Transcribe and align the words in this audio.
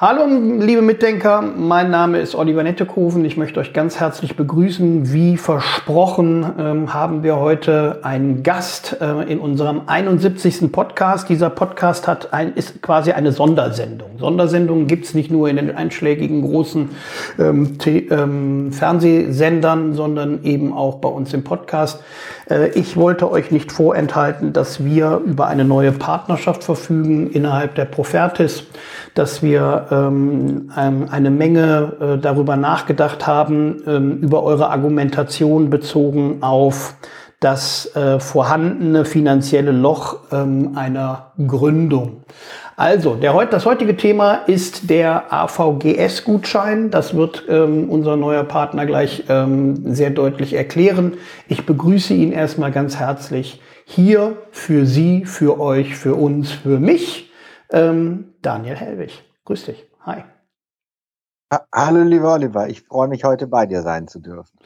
Hallo, 0.00 0.26
liebe 0.60 0.80
Mitdenker, 0.80 1.42
mein 1.42 1.90
Name 1.90 2.20
ist 2.20 2.36
Oliver 2.36 2.62
Nettekoven. 2.62 3.24
Ich 3.24 3.36
möchte 3.36 3.58
euch 3.58 3.72
ganz 3.72 3.98
herzlich 3.98 4.36
begrüßen. 4.36 5.12
Wie 5.12 5.36
versprochen 5.36 6.46
ähm, 6.56 6.94
haben 6.94 7.24
wir 7.24 7.34
heute 7.34 7.98
einen 8.04 8.44
Gast 8.44 8.98
äh, 9.00 9.24
in 9.24 9.40
unserem 9.40 9.82
71. 9.88 10.70
Podcast. 10.70 11.28
Dieser 11.28 11.50
Podcast 11.50 12.06
hat 12.06 12.32
ein, 12.32 12.54
ist 12.54 12.80
quasi 12.80 13.10
eine 13.10 13.32
Sondersendung. 13.32 14.10
Sondersendungen 14.20 14.86
gibt's 14.86 15.14
nicht 15.14 15.32
nur 15.32 15.48
in 15.48 15.56
den 15.56 15.74
einschlägigen 15.74 16.42
großen 16.42 16.90
ähm, 17.40 17.76
ähm, 17.84 18.70
Fernsehsendern, 18.70 19.94
sondern 19.94 20.44
eben 20.44 20.74
auch 20.74 20.98
bei 21.00 21.08
uns 21.08 21.34
im 21.34 21.42
Podcast. 21.42 22.04
Äh, 22.48 22.68
ich 22.70 22.96
wollte 22.96 23.30
euch 23.30 23.50
nicht 23.50 23.72
vorenthalten, 23.72 24.52
dass 24.52 24.84
wir 24.84 25.20
über 25.24 25.46
eine 25.46 25.64
neue 25.64 25.92
Partnerschaft 25.92 26.64
verfügen 26.64 27.30
innerhalb 27.30 27.74
der 27.74 27.84
Profertis, 27.84 28.64
dass 29.14 29.42
wir 29.42 29.86
ähm, 29.90 30.70
eine 30.74 31.30
Menge 31.30 31.92
äh, 32.00 32.18
darüber 32.18 32.56
nachgedacht 32.56 33.26
haben, 33.26 33.82
ähm, 33.86 34.18
über 34.18 34.42
eure 34.42 34.70
Argumentation 34.70 35.70
bezogen 35.70 36.42
auf 36.42 36.94
das 37.40 37.94
äh, 37.94 38.18
vorhandene 38.18 39.04
finanzielle 39.04 39.70
Loch 39.70 40.18
ähm, 40.32 40.72
einer 40.74 41.32
Gründung. 41.46 42.24
Also, 42.78 43.16
der, 43.16 43.34
das 43.46 43.66
heutige 43.66 43.96
Thema 43.96 44.34
ist 44.46 44.88
der 44.88 45.32
AVGS-Gutschein. 45.32 46.92
Das 46.92 47.12
wird 47.12 47.44
ähm, 47.48 47.90
unser 47.90 48.16
neuer 48.16 48.44
Partner 48.44 48.86
gleich 48.86 49.24
ähm, 49.28 49.92
sehr 49.92 50.10
deutlich 50.10 50.54
erklären. 50.54 51.14
Ich 51.48 51.66
begrüße 51.66 52.14
ihn 52.14 52.30
erstmal 52.30 52.70
ganz 52.70 52.94
herzlich 53.00 53.60
hier 53.84 54.36
für 54.52 54.86
Sie, 54.86 55.24
für 55.24 55.58
euch, 55.58 55.96
für 55.96 56.14
uns, 56.14 56.52
für 56.52 56.78
mich, 56.78 57.32
ähm, 57.72 58.34
Daniel 58.42 58.76
Hellwig. 58.76 59.24
Grüß 59.44 59.64
dich. 59.64 59.84
Hi. 60.06 60.22
Hallo, 61.74 62.02
lieber 62.02 62.34
Oliver, 62.34 62.68
ich 62.68 62.82
freue 62.82 63.08
mich, 63.08 63.24
heute 63.24 63.46
bei 63.46 63.64
dir 63.64 63.80
sein 63.80 64.06
zu 64.06 64.18
dürfen. 64.18 64.58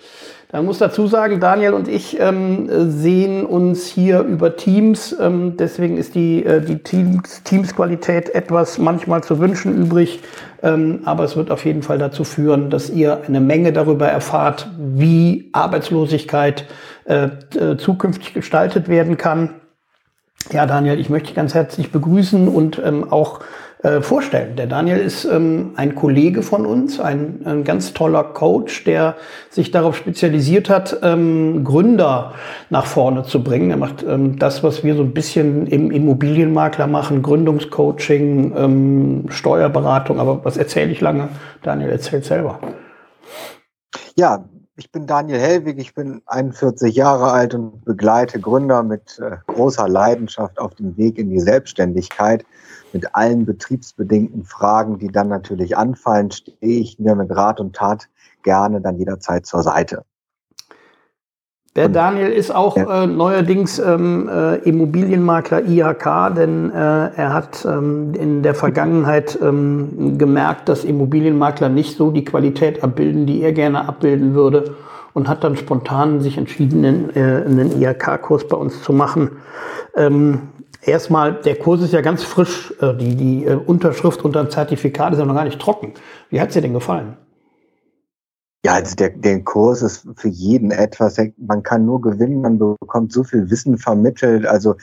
Da 0.49 0.63
muss 0.63 0.79
dazu 0.79 1.07
sagen, 1.07 1.39
Daniel 1.39 1.75
und 1.75 1.87
ich 1.87 2.19
ähm, 2.19 2.69
sehen 2.91 3.47
uns 3.47 3.87
hier 3.87 4.23
über 4.23 4.57
Teams. 4.57 5.15
Ähm, 5.21 5.57
deswegen 5.57 5.97
ist 5.97 6.17
die, 6.17 6.45
äh, 6.45 6.61
die 6.61 6.83
Teams, 6.83 7.45
Teams-Qualität 7.45 8.35
etwas 8.35 8.79
manchmal 8.79 9.23
zu 9.23 9.39
wünschen 9.39 9.81
übrig. 9.81 10.25
Ähm, 10.61 11.03
aber 11.05 11.23
es 11.23 11.37
wird 11.37 11.53
auf 11.53 11.65
jeden 11.65 11.85
Fall 11.85 11.99
dazu 11.99 12.25
führen, 12.25 12.69
dass 12.69 12.91
ihr 12.91 13.23
eine 13.29 13.41
Menge 13.41 13.73
darüber 13.73 14.09
erfahrt, 14.09 14.69
wie 14.77 15.51
Arbeitslosigkeit 15.53 16.67
äh, 17.05 17.29
äh 17.55 17.77
zukünftig 17.77 18.35
gestaltet 18.35 18.89
werden 18.89 19.17
kann. 19.17 19.51
Ja, 20.51 20.67
Daniel, 20.67 20.99
ich 20.99 21.09
möchte 21.09 21.29
dich 21.29 21.37
ganz 21.37 21.55
herzlich 21.55 21.93
begrüßen 21.93 22.49
und 22.49 22.83
ähm, 22.85 23.13
auch 23.13 23.39
äh, 23.83 24.01
vorstellen. 24.01 24.55
Der 24.55 24.69
Daniel 24.69 24.99
ist 24.99 25.25
ähm, 25.25 25.73
ein 25.75 25.97
Kollege 25.97 26.43
von 26.43 26.67
uns, 26.67 27.01
ein, 27.01 27.41
ein, 27.45 27.65
ganz 27.65 27.93
toller 27.93 28.23
Coach, 28.23 28.85
der 28.85 29.17
sich 29.51 29.73
darauf 29.73 29.97
spezialisiert 29.97 30.71
hat, 30.71 30.99
ähm, 31.03 31.65
Gründer 31.65 32.35
nach 32.71 32.87
vorne 32.87 33.25
zu 33.25 33.43
bringen. 33.43 33.71
Er 33.71 33.77
macht 33.77 34.05
ähm, 34.05 34.39
das, 34.39 34.63
was 34.63 34.85
wir 34.85 34.95
so 34.95 35.03
ein 35.03 35.13
bisschen 35.13 35.67
im 35.67 35.91
Immobilienmakler 35.91 36.87
machen, 36.87 37.23
Gründungscoaching, 37.23 38.55
ähm, 38.57 39.25
Steuerberatung. 39.31 40.21
Aber 40.21 40.45
was 40.45 40.57
erzähle 40.57 40.93
ich 40.93 41.01
lange? 41.01 41.29
Daniel 41.63 41.91
erzählt 41.91 42.25
selber. 42.25 42.61
Ja, 44.15 44.45
ich 44.77 44.93
bin 44.93 45.07
Daniel 45.07 45.41
Hellwig, 45.41 45.79
ich 45.79 45.95
bin 45.95 46.23
41 46.27 46.95
Jahre 46.95 47.33
alt 47.33 47.55
und 47.55 47.85
begleite 47.85 48.41
Gründer 48.41 48.83
mit 48.83 49.19
äh, 49.19 49.37
großer 49.47 49.89
Leidenschaft 49.89 50.59
auf 50.61 50.75
dem 50.77 50.97
Weg 50.97 51.19
in 51.19 51.31
die 51.31 51.41
Selbstständigkeit 51.41 52.45
mit 52.95 53.15
allen 53.15 53.47
betriebsbedingten 53.47 54.45
Fragen, 54.45 54.99
die 54.99 55.09
dann 55.09 55.29
natürlich 55.29 55.77
anfallen, 55.77 56.31
stehe 56.31 56.57
ich 56.61 56.99
mir 56.99 57.15
mit 57.15 57.31
Rat 57.31 57.61
und 57.61 57.75
Tat 57.75 58.09
gerne 58.43 58.81
dann 58.81 58.97
jederzeit 58.99 59.47
zur 59.47 59.63
Seite. 59.63 60.05
Der 61.75 61.89
Daniel 61.89 62.29
ist 62.29 62.55
auch 62.55 62.77
äh, 62.77 63.07
neuerdings 63.07 63.79
ähm, 63.79 64.29
äh, 64.29 64.57
Immobilienmakler 64.57 65.65
IHK, 65.65 66.35
denn 66.37 66.71
äh, 66.71 66.75
er 66.75 67.33
hat 67.33 67.65
ähm, 67.65 68.13
in 68.15 68.43
der 68.43 68.55
Vergangenheit 68.55 69.39
ähm, 69.41 70.19
gemerkt, 70.19 70.69
dass 70.69 70.85
Immobilienmakler 70.85 71.71
nicht 71.71 71.97
so 71.97 72.11
die 72.11 72.27
Qualität 72.27 72.85
abbilden, 72.85 73.25
die 73.25 73.41
er 73.41 73.53
gerne 73.53 73.89
abbilden 73.89 74.35
würde 74.35 74.77
und 75.15 75.29
hat 75.29 75.45
dann 75.45 75.57
spontan 75.57 76.21
sich 76.21 76.37
entschieden, 76.37 76.85
einen, 76.85 77.17
äh, 77.17 77.43
einen 77.47 77.81
IHK-Kurs 77.81 78.49
bei 78.49 78.57
uns 78.59 78.83
zu 78.83 78.93
machen. 78.93 79.31
Ähm, 79.97 80.41
Erstmal, 80.85 81.35
der 81.35 81.57
Kurs 81.57 81.81
ist 81.81 81.93
ja 81.93 82.01
ganz 82.01 82.25
frisch. 82.25 82.75
Äh, 82.81 82.95
die, 82.95 83.15
die 83.15 83.45
äh, 83.45 83.55
Unterschrift 83.55 84.25
unter 84.25 84.43
dem 84.43 84.51
Zertifikat 84.51 85.13
ist 85.13 85.21
ja 85.21 85.25
noch 85.25 85.35
gar 85.35 85.45
nicht 85.45 85.61
trocken. 85.61 85.95
Wie 86.29 86.41
hat 86.41 86.49
es 86.49 86.55
dir 86.55 86.63
denn 86.63 86.75
gefallen? 86.75 87.17
Ja, 88.65 88.75
also 88.75 88.95
der, 88.97 89.11
der 89.11 89.43
Kurs 89.43 89.83
ist 89.83 90.07
für 90.17 90.29
jeden 90.29 90.71
etwas. 90.71 91.19
Man 91.37 91.63
kann 91.63 91.85
nur 91.85 92.01
gewinnen, 92.01 92.43
man 92.43 92.59
bekommt 92.59 93.13
so 93.13 93.25
viel 93.25 93.51
Wissen 93.51 93.79
vermittelt. 93.79 94.47
Also 94.47 94.77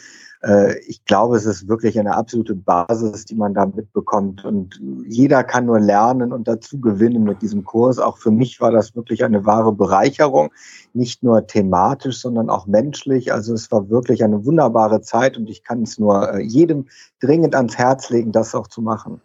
ich 0.87 1.03
glaube, 1.03 1.35
es 1.35 1.45
ist 1.45 1.67
wirklich 1.67 1.99
eine 1.99 2.15
absolute 2.15 2.55
Basis, 2.55 3.25
die 3.25 3.35
man 3.35 3.53
da 3.53 3.65
mitbekommt. 3.65 4.45
Und 4.45 4.79
jeder 5.05 5.43
kann 5.43 5.65
nur 5.65 5.81
lernen 5.81 6.31
und 6.31 6.47
dazu 6.47 6.79
gewinnen 6.79 7.23
mit 7.23 7.41
diesem 7.41 7.65
Kurs. 7.65 7.99
Auch 7.99 8.17
für 8.17 8.31
mich 8.31 8.61
war 8.61 8.71
das 8.71 8.95
wirklich 8.95 9.25
eine 9.25 9.45
wahre 9.45 9.73
Bereicherung, 9.73 10.51
nicht 10.93 11.23
nur 11.23 11.45
thematisch, 11.45 12.21
sondern 12.21 12.49
auch 12.49 12.67
menschlich. 12.67 13.33
Also 13.33 13.53
es 13.53 13.69
war 13.69 13.89
wirklich 13.89 14.23
eine 14.23 14.45
wunderbare 14.45 15.01
Zeit 15.01 15.37
und 15.37 15.49
ich 15.49 15.63
kann 15.65 15.83
es 15.83 15.99
nur 15.99 16.33
äh, 16.33 16.41
jedem 16.41 16.87
dringend 17.19 17.53
ans 17.53 17.77
Herz 17.77 18.09
legen, 18.09 18.31
das 18.31 18.55
auch 18.55 18.67
zu 18.67 18.81
machen. 18.81 19.19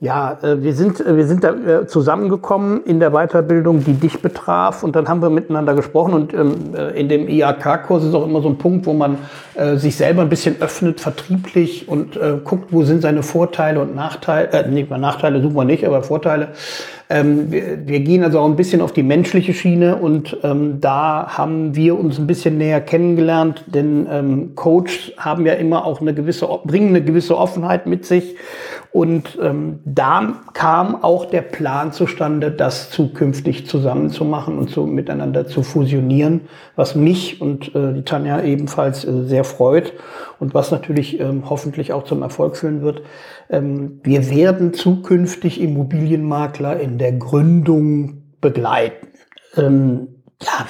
Ja, 0.00 0.38
äh, 0.42 0.62
wir 0.62 0.74
sind, 0.74 1.00
äh, 1.00 1.16
wir 1.16 1.26
sind 1.26 1.42
da 1.42 1.50
äh, 1.54 1.86
zusammengekommen 1.88 2.84
in 2.84 3.00
der 3.00 3.10
Weiterbildung, 3.10 3.82
die 3.82 3.94
dich 3.94 4.22
betraf. 4.22 4.84
Und 4.84 4.94
dann 4.94 5.08
haben 5.08 5.20
wir 5.22 5.30
miteinander 5.30 5.74
gesprochen. 5.74 6.14
Und 6.14 6.32
ähm, 6.34 6.54
in 6.94 7.08
dem 7.08 7.28
IAK-Kurs 7.28 8.04
ist 8.04 8.14
auch 8.14 8.24
immer 8.24 8.40
so 8.40 8.48
ein 8.48 8.58
Punkt, 8.58 8.86
wo 8.86 8.92
man 8.92 9.18
sich 9.74 9.96
selber 9.96 10.22
ein 10.22 10.28
bisschen 10.28 10.60
öffnet, 10.60 11.00
vertrieblich 11.00 11.88
und 11.88 12.18
guckt, 12.44 12.72
wo 12.72 12.84
sind 12.84 13.02
seine 13.02 13.24
Vorteile 13.24 13.80
und 13.80 13.94
Nachteile. 13.94 14.52
Äh, 14.52 14.68
nee, 14.68 14.86
Nachteile 14.88 15.42
suchen 15.42 15.56
wir 15.56 15.64
nicht, 15.64 15.84
aber 15.84 16.02
Vorteile. 16.02 16.48
Ähm, 17.10 17.50
wir, 17.50 17.86
wir, 17.88 18.00
gehen 18.00 18.22
also 18.22 18.38
auch 18.38 18.46
ein 18.46 18.56
bisschen 18.56 18.82
auf 18.82 18.92
die 18.92 19.02
menschliche 19.02 19.54
Schiene 19.54 19.96
und 19.96 20.36
ähm, 20.42 20.78
da 20.80 21.38
haben 21.38 21.74
wir 21.74 21.98
uns 21.98 22.18
ein 22.18 22.26
bisschen 22.26 22.58
näher 22.58 22.82
kennengelernt, 22.82 23.64
denn 23.66 24.06
ähm, 24.10 24.54
Coaches 24.54 25.12
haben 25.16 25.46
ja 25.46 25.54
immer 25.54 25.86
auch 25.86 26.02
eine 26.02 26.12
gewisse, 26.12 26.46
bringen 26.64 26.88
eine 26.88 27.02
gewisse 27.02 27.38
Offenheit 27.38 27.86
mit 27.86 28.04
sich. 28.04 28.36
Und 28.90 29.38
ähm, 29.42 29.80
da 29.84 30.34
kam 30.54 31.02
auch 31.02 31.26
der 31.26 31.42
Plan 31.42 31.92
zustande, 31.92 32.50
das 32.50 32.90
zukünftig 32.90 33.66
zusammenzumachen 33.66 34.58
und 34.58 34.70
so 34.70 34.86
miteinander 34.86 35.46
zu 35.46 35.62
fusionieren, 35.62 36.42
was 36.74 36.94
mich 36.94 37.40
und 37.40 37.74
äh, 37.74 37.92
die 37.92 38.02
Tanja 38.02 38.42
ebenfalls 38.42 39.04
äh, 39.04 39.24
sehr 39.24 39.44
freut 39.44 39.92
und 40.40 40.54
was 40.54 40.70
natürlich 40.70 41.20
ähm, 41.20 41.48
hoffentlich 41.48 41.92
auch 41.92 42.04
zum 42.04 42.22
Erfolg 42.22 42.56
führen 42.56 42.82
wird. 42.82 43.02
Ähm, 43.50 44.00
wir 44.02 44.30
werden 44.30 44.72
zukünftig 44.72 45.60
Immobilienmakler 45.60 46.78
in 46.80 46.98
der 46.98 47.12
Gründung 47.12 48.22
begleiten. 48.40 49.08
Ähm, 49.56 50.08
ja, 50.42 50.66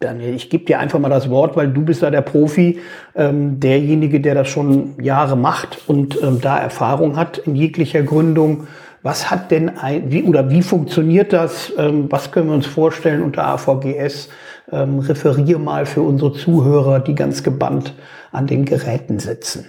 Daniel, 0.00 0.34
ich 0.34 0.48
gebe 0.48 0.64
dir 0.64 0.78
einfach 0.78 1.00
mal 1.00 1.08
das 1.08 1.28
Wort, 1.28 1.56
weil 1.56 1.68
du 1.68 1.82
bist 1.82 2.02
da 2.02 2.10
der 2.10 2.22
Profi, 2.22 2.78
ähm, 3.16 3.58
derjenige, 3.58 4.20
der 4.20 4.34
das 4.34 4.48
schon 4.48 4.94
Jahre 5.02 5.36
macht 5.36 5.88
und 5.88 6.22
ähm, 6.22 6.40
da 6.40 6.56
Erfahrung 6.58 7.16
hat 7.16 7.38
in 7.38 7.56
jeglicher 7.56 8.02
Gründung. 8.02 8.68
Was 9.02 9.30
hat 9.30 9.50
denn 9.50 9.78
ein, 9.78 10.10
wie 10.12 10.22
oder 10.22 10.50
wie 10.50 10.62
funktioniert 10.62 11.32
das? 11.32 11.72
Ähm, 11.76 12.06
was 12.10 12.30
können 12.30 12.48
wir 12.48 12.54
uns 12.54 12.66
vorstellen 12.66 13.22
unter 13.22 13.46
AVGS? 13.46 14.28
Ähm, 14.70 14.98
referiere 14.98 15.58
mal 15.58 15.86
für 15.86 16.02
unsere 16.02 16.32
Zuhörer, 16.34 17.00
die 17.00 17.14
ganz 17.14 17.42
gebannt 17.42 17.94
an 18.32 18.46
den 18.46 18.64
Geräten 18.64 19.18
sitzen. 19.18 19.64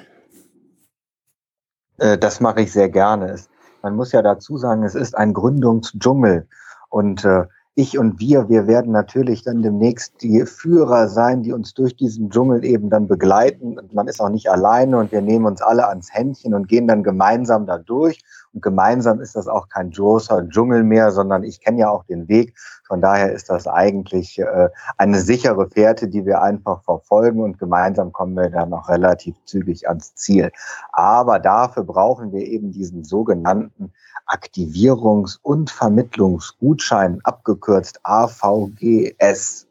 Äh, 2.00 2.18
das 2.18 2.42
mache 2.42 2.62
ich 2.62 2.72
sehr 2.72 2.90
gerne. 2.90 3.36
Man 3.81 3.96
muss 3.96 4.12
ja 4.12 4.22
dazu 4.22 4.57
sagen, 4.57 4.84
es 4.84 4.96
ist 4.96 5.18
ein 5.18 5.34
Gründungsdschungel 5.34 6.48
und 6.90 7.24
äh, 7.24 7.46
ich 7.75 7.98
und 7.98 8.19
wir, 8.19 8.50
wir 8.50 8.68
werden 8.68 8.92
natürlich 8.92 9.44
dann 9.44 9.62
demnächst 9.62 10.22
die 10.22 10.46
Führer 10.46 11.07
sein, 11.07 11.44
die 11.44 11.54
uns 11.54 11.74
durch 11.74 11.96
diesen 11.96 12.30
Dschungel 12.30 12.66
eben 12.66 12.90
dann 12.90 13.07
begleiten. 13.07 13.80
Und 13.80 13.94
man 13.94 14.07
ist 14.10 14.19
auch 14.19 14.30
nicht 14.30 14.51
alleine 14.51 14.98
und 14.98 15.13
wir 15.13 15.22
nehmen 15.22 15.46
uns 15.46 15.62
alle 15.62 15.88
ans 15.88 16.13
Händchen 16.13 16.54
und 16.54 16.68
gehen 16.68 16.90
dann 16.90 17.04
gemeinsam 17.04 17.66
da 17.66 17.78
durch. 17.78 18.19
Und 18.54 18.62
gemeinsam 18.63 19.22
ist 19.22 19.36
das 19.36 19.48
auch 19.48 19.69
kein 19.69 19.92
großer 19.92 20.48
Dschungel 20.50 20.84
mehr, 20.84 21.12
sondern 21.12 21.44
ich 21.44 21.62
kenne 21.62 21.80
ja 21.80 21.90
auch 21.90 22.04
den 22.06 22.28
Weg. 22.28 22.57
Von 22.88 23.01
daher 23.01 23.31
ist 23.31 23.50
das 23.50 23.68
eigentlich 23.68 24.40
äh, 24.40 24.69
eine 24.98 25.19
sichere 25.19 25.69
Fährte, 25.69 26.07
die 26.07 26.25
wir 26.25 26.42
einfach 26.42 26.84
verfolgen 26.84 27.42
und 27.42 27.60
gemeinsam 27.60 28.12
kommen 28.12 28.36
wir 28.36 28.50
dann 28.50 28.69
noch 28.69 28.90
relativ 28.90 29.36
zügig 29.46 29.88
ans 29.88 30.16
Ziel. 30.16 30.51
Aber 30.92 31.40
dafür 31.40 31.84
brauchen 31.84 32.31
wir 32.31 32.46
eben 32.46 32.72
diesen 32.72 33.04
sogenannten 33.04 33.94
Aktivierungs- 34.25 35.38
und 35.42 35.69
Vermittlungsgutschein, 35.69 37.19
abgekürzt 37.24 38.00
AVGS. 38.04 39.68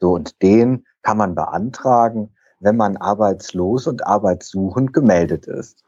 So, 0.00 0.12
und 0.12 0.42
den 0.42 0.84
kann 1.02 1.18
man 1.18 1.34
beantragen, 1.34 2.30
wenn 2.60 2.76
man 2.76 2.96
arbeitslos 2.96 3.86
und 3.86 4.06
arbeitssuchend 4.06 4.92
gemeldet 4.92 5.46
ist. 5.46 5.84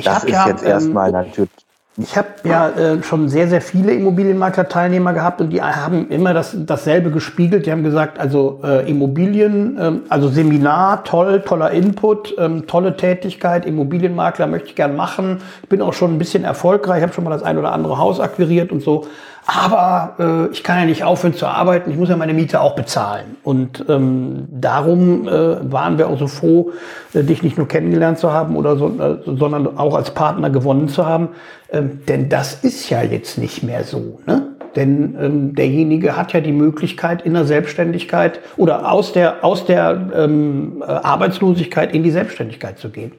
Ich 0.00 0.06
das 0.06 0.24
ist 0.24 0.30
ja, 0.30 0.48
jetzt 0.48 0.64
erstmal 0.64 1.08
ähm, 1.08 1.14
natürlich. 1.14 1.50
Ich 1.96 2.16
habe 2.16 2.28
ja 2.44 2.70
äh, 2.70 3.02
schon 3.02 3.28
sehr, 3.28 3.48
sehr 3.48 3.60
viele 3.60 3.92
Immobilienmakler-Teilnehmer 3.92 5.12
gehabt 5.12 5.40
und 5.40 5.50
die 5.50 5.60
haben 5.60 6.08
immer 6.08 6.32
das, 6.32 6.56
dasselbe 6.56 7.10
gespiegelt. 7.10 7.66
Die 7.66 7.72
haben 7.72 7.82
gesagt, 7.82 8.18
also 8.18 8.60
äh, 8.64 8.88
Immobilien, 8.88 9.76
ähm, 9.78 10.02
also 10.08 10.28
Seminar, 10.28 11.04
toll, 11.04 11.42
toller 11.42 11.72
Input, 11.72 12.34
ähm, 12.38 12.66
tolle 12.66 12.96
Tätigkeit, 12.96 13.66
Immobilienmakler 13.66 14.46
möchte 14.46 14.68
ich 14.68 14.76
gern 14.76 14.96
machen. 14.96 15.42
Ich 15.62 15.68
bin 15.68 15.82
auch 15.82 15.92
schon 15.92 16.14
ein 16.14 16.18
bisschen 16.18 16.44
erfolgreich, 16.44 17.02
habe 17.02 17.12
schon 17.12 17.24
mal 17.24 17.30
das 17.30 17.42
ein 17.42 17.58
oder 17.58 17.72
andere 17.72 17.98
Haus 17.98 18.20
akquiriert 18.20 18.72
und 18.72 18.82
so. 18.82 19.06
Aber 19.46 20.14
äh, 20.18 20.52
ich 20.52 20.62
kann 20.62 20.78
ja 20.78 20.84
nicht 20.84 21.02
aufhören 21.02 21.34
zu 21.34 21.46
arbeiten, 21.46 21.90
ich 21.90 21.96
muss 21.96 22.08
ja 22.08 22.16
meine 22.16 22.34
Miete 22.34 22.60
auch 22.60 22.74
bezahlen. 22.74 23.36
Und 23.42 23.84
ähm, 23.88 24.46
darum 24.50 25.26
äh, 25.26 25.72
waren 25.72 25.98
wir 25.98 26.08
auch 26.08 26.18
so 26.18 26.26
froh, 26.26 26.72
äh, 27.14 27.22
dich 27.22 27.42
nicht 27.42 27.56
nur 27.56 27.66
kennengelernt 27.66 28.18
zu 28.18 28.32
haben, 28.32 28.56
oder 28.56 28.76
so, 28.76 28.88
äh, 28.88 29.18
sondern 29.24 29.78
auch 29.78 29.94
als 29.94 30.12
Partner 30.12 30.50
gewonnen 30.50 30.88
zu 30.88 31.06
haben. 31.06 31.30
Ähm, 31.72 32.00
denn 32.06 32.28
das 32.28 32.62
ist 32.62 32.90
ja 32.90 33.02
jetzt 33.02 33.38
nicht 33.38 33.62
mehr 33.62 33.84
so. 33.84 34.20
Ne? 34.26 34.50
Denn 34.76 35.16
ähm, 35.20 35.54
derjenige 35.54 36.16
hat 36.16 36.32
ja 36.32 36.40
die 36.40 36.52
Möglichkeit 36.52 37.22
in 37.22 37.34
der 37.34 37.44
Selbstständigkeit 37.44 38.40
oder 38.56 38.92
aus 38.92 39.12
der, 39.12 39.44
aus 39.44 39.64
der 39.64 40.10
ähm, 40.14 40.82
äh, 40.86 40.90
Arbeitslosigkeit 40.90 41.94
in 41.94 42.02
die 42.02 42.10
Selbstständigkeit 42.10 42.78
zu 42.78 42.90
gehen. 42.90 43.12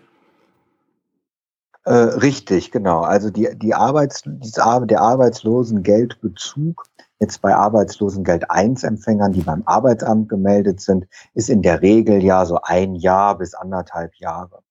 Äh, 1.83 1.93
richtig, 1.93 2.71
genau. 2.71 3.01
Also 3.01 3.31
die, 3.31 3.49
die 3.55 3.73
Arbeits, 3.73 4.23
der 4.25 5.01
Arbeitslosengeldbezug 5.01 6.85
jetzt 7.19 7.41
bei 7.41 7.55
Arbeitslosengeld 7.55 8.49
1 8.49 8.83
Empfängern, 8.83 9.31
die 9.31 9.41
beim 9.41 9.63
Arbeitsamt 9.65 10.29
gemeldet 10.29 10.81
sind, 10.81 11.07
ist 11.33 11.49
in 11.49 11.61
der 11.61 11.81
Regel 11.81 12.23
ja 12.23 12.45
so 12.45 12.59
ein 12.61 12.95
Jahr 12.95 13.37
bis 13.37 13.53
anderthalb 13.53 14.15
Jahre. 14.15 14.63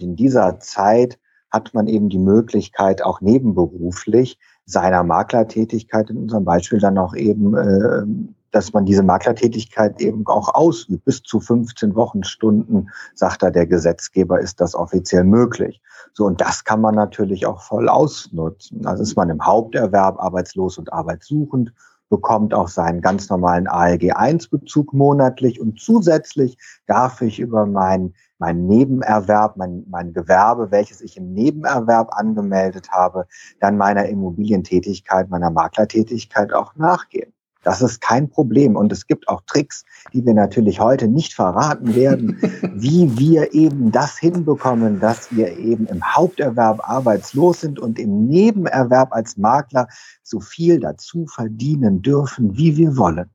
In 0.00 0.14
dieser 0.14 0.60
Zeit 0.60 1.18
hat 1.50 1.72
man 1.74 1.86
eben 1.86 2.08
die 2.08 2.18
Möglichkeit, 2.18 3.02
auch 3.02 3.20
nebenberuflich 3.20 4.38
seiner 4.66 5.02
Maklertätigkeit 5.02 6.10
in 6.10 6.18
unserem 6.18 6.44
Beispiel 6.44 6.78
dann 6.78 6.98
auch 6.98 7.14
eben 7.14 7.56
äh, 7.56 8.04
dass 8.50 8.72
man 8.72 8.84
diese 8.84 9.02
Maklertätigkeit 9.02 10.00
eben 10.00 10.26
auch 10.26 10.54
ausübt. 10.54 11.04
Bis 11.04 11.22
zu 11.22 11.40
15 11.40 11.94
Wochenstunden, 11.94 12.90
sagt 13.14 13.42
da 13.42 13.50
der 13.50 13.66
Gesetzgeber, 13.66 14.40
ist 14.40 14.60
das 14.60 14.74
offiziell 14.74 15.24
möglich. 15.24 15.80
So, 16.12 16.24
und 16.24 16.40
das 16.40 16.64
kann 16.64 16.80
man 16.80 16.94
natürlich 16.94 17.46
auch 17.46 17.62
voll 17.62 17.88
ausnutzen. 17.88 18.86
Also 18.86 19.02
ist 19.02 19.16
man 19.16 19.30
im 19.30 19.44
Haupterwerb 19.44 20.18
arbeitslos 20.18 20.78
und 20.78 20.92
arbeitssuchend, 20.92 21.72
bekommt 22.08 22.54
auch 22.54 22.68
seinen 22.68 23.00
ganz 23.00 23.28
normalen 23.28 23.68
ALG-1-Bezug 23.68 24.92
monatlich 24.92 25.60
und 25.60 25.78
zusätzlich 25.78 26.56
darf 26.86 27.20
ich 27.20 27.38
über 27.38 27.66
mein, 27.66 28.14
mein 28.38 28.66
Nebenerwerb, 28.66 29.56
mein, 29.56 29.84
mein 29.88 30.12
Gewerbe, 30.12 30.70
welches 30.70 31.00
ich 31.00 31.16
im 31.16 31.32
Nebenerwerb 31.32 32.08
angemeldet 32.12 32.90
habe, 32.90 33.26
dann 33.60 33.76
meiner 33.76 34.06
Immobilientätigkeit, 34.06 35.28
meiner 35.28 35.50
Maklertätigkeit 35.50 36.52
auch 36.52 36.74
nachgehen. 36.76 37.32
Das 37.62 37.82
ist 37.82 38.00
kein 38.00 38.28
Problem. 38.30 38.76
Und 38.76 38.92
es 38.92 39.06
gibt 39.06 39.28
auch 39.28 39.42
Tricks, 39.46 39.84
die 40.12 40.24
wir 40.24 40.34
natürlich 40.34 40.80
heute 40.80 41.08
nicht 41.08 41.34
verraten 41.34 41.94
werden, 41.94 42.38
wie 42.74 43.18
wir 43.18 43.52
eben 43.52 43.90
das 43.90 44.18
hinbekommen, 44.18 45.00
dass 45.00 45.34
wir 45.34 45.56
eben 45.58 45.86
im 45.86 46.02
Haupterwerb 46.02 46.80
arbeitslos 46.88 47.60
sind 47.60 47.78
und 47.78 47.98
im 47.98 48.26
Nebenerwerb 48.26 49.12
als 49.12 49.36
Makler 49.36 49.88
so 50.22 50.40
viel 50.40 50.80
dazu 50.80 51.26
verdienen 51.26 52.02
dürfen, 52.02 52.56
wie 52.56 52.76
wir 52.76 52.96
wollen. 52.96 53.30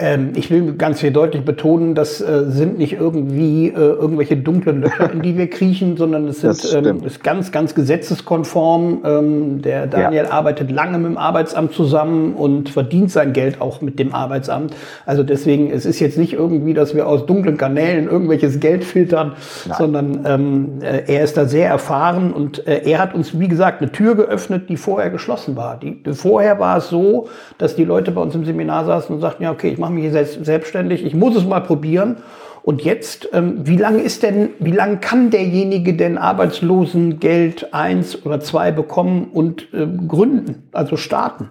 Ähm, 0.00 0.32
ich 0.34 0.50
will 0.50 0.74
ganz 0.74 1.00
hier 1.00 1.12
deutlich 1.12 1.44
betonen, 1.44 1.94
das 1.94 2.20
äh, 2.20 2.44
sind 2.46 2.78
nicht 2.78 2.94
irgendwie 2.94 3.68
äh, 3.68 3.72
irgendwelche 3.72 4.36
dunklen 4.36 4.80
Löcher, 4.80 5.12
in 5.12 5.22
die 5.22 5.36
wir 5.36 5.50
kriechen, 5.50 5.96
sondern 5.96 6.26
es 6.28 6.40
sind, 6.40 6.86
ähm, 6.86 7.04
ist 7.04 7.22
ganz, 7.22 7.52
ganz 7.52 7.74
gesetzeskonform. 7.74 9.02
Ähm, 9.04 9.62
der 9.62 9.86
Daniel 9.86 10.24
ja. 10.24 10.30
arbeitet 10.30 10.70
lange 10.70 10.98
mit 10.98 11.10
dem 11.10 11.18
Arbeitsamt 11.18 11.72
zusammen 11.72 12.34
und 12.34 12.70
verdient 12.70 13.10
sein 13.10 13.32
Geld 13.32 13.60
auch 13.60 13.82
mit 13.82 13.98
dem 13.98 14.14
Arbeitsamt. 14.14 14.74
Also 15.04 15.22
deswegen, 15.22 15.70
es 15.70 15.84
ist 15.84 16.00
jetzt 16.00 16.16
nicht 16.16 16.32
irgendwie, 16.32 16.72
dass 16.72 16.94
wir 16.94 17.06
aus 17.06 17.26
dunklen 17.26 17.56
Kanälen 17.56 18.08
irgendwelches 18.08 18.58
Geld 18.60 18.84
filtern, 18.84 19.32
Nein. 19.66 19.76
sondern 19.78 20.20
ähm, 20.24 20.68
äh, 20.80 21.02
er 21.06 21.24
ist 21.24 21.36
da 21.36 21.44
sehr 21.44 21.68
erfahren 21.68 22.32
und 22.32 22.66
äh, 22.66 22.82
er 22.84 22.98
hat 23.00 23.14
uns, 23.14 23.38
wie 23.38 23.48
gesagt, 23.48 23.82
eine 23.82 23.92
Tür 23.92 24.14
geöffnet, 24.14 24.68
die 24.68 24.76
vorher 24.76 25.10
geschlossen 25.10 25.56
war. 25.56 25.78
Die, 25.78 26.00
vorher 26.12 26.58
war 26.58 26.78
es 26.78 26.88
so, 26.88 27.28
dass 27.58 27.76
die 27.76 27.84
Leute 27.84 28.12
bei 28.12 28.22
uns 28.22 28.34
im 28.34 28.44
Seminar 28.44 28.84
saßen 28.86 29.14
und 29.14 29.20
sagten, 29.20 29.42
ja, 29.42 29.50
okay, 29.50 29.68
ich 29.68 29.78
mache 29.78 29.89
mache 29.90 30.00
mich 30.00 30.12
selbst, 30.12 30.44
selbstständig, 30.44 31.04
ich 31.04 31.14
muss 31.14 31.36
es 31.36 31.44
mal 31.44 31.60
probieren. 31.60 32.16
Und 32.62 32.82
jetzt, 32.82 33.28
ähm, 33.32 33.66
wie 33.66 33.78
lange 33.78 34.00
ist 34.02 34.22
denn, 34.22 34.50
wie 34.58 34.72
lange 34.72 34.98
kann 34.98 35.30
derjenige 35.30 35.94
denn 35.94 36.18
Arbeitslosengeld 36.18 37.72
eins 37.72 38.24
oder 38.26 38.40
zwei 38.40 38.70
bekommen 38.70 39.30
und 39.32 39.72
äh, 39.72 39.86
gründen, 40.06 40.68
also 40.72 40.96
starten? 40.96 41.48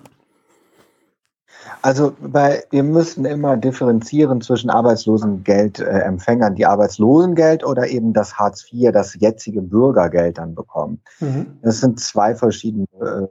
Also 1.82 2.14
bei, 2.20 2.64
wir 2.70 2.84
müssen 2.84 3.26
immer 3.26 3.58
differenzieren 3.58 4.42
zwischen 4.42 4.70
Arbeitslosengeldempfängern, 4.70 6.56
die 6.56 6.66
Arbeitslosengeld 6.66 7.66
oder 7.66 7.88
eben 7.88 8.14
das 8.14 8.36
Hartz 8.36 8.66
IV, 8.72 8.92
das 8.92 9.16
jetzige 9.20 9.62
Bürgergeld 9.62 10.38
dann 10.38 10.56
bekommen. 10.56 11.02
Mhm. 11.20 11.58
Das 11.64 11.80
sind 11.80 12.00
zwei 12.00 12.36
verschiedene 12.36 12.86
äh, 13.02 13.28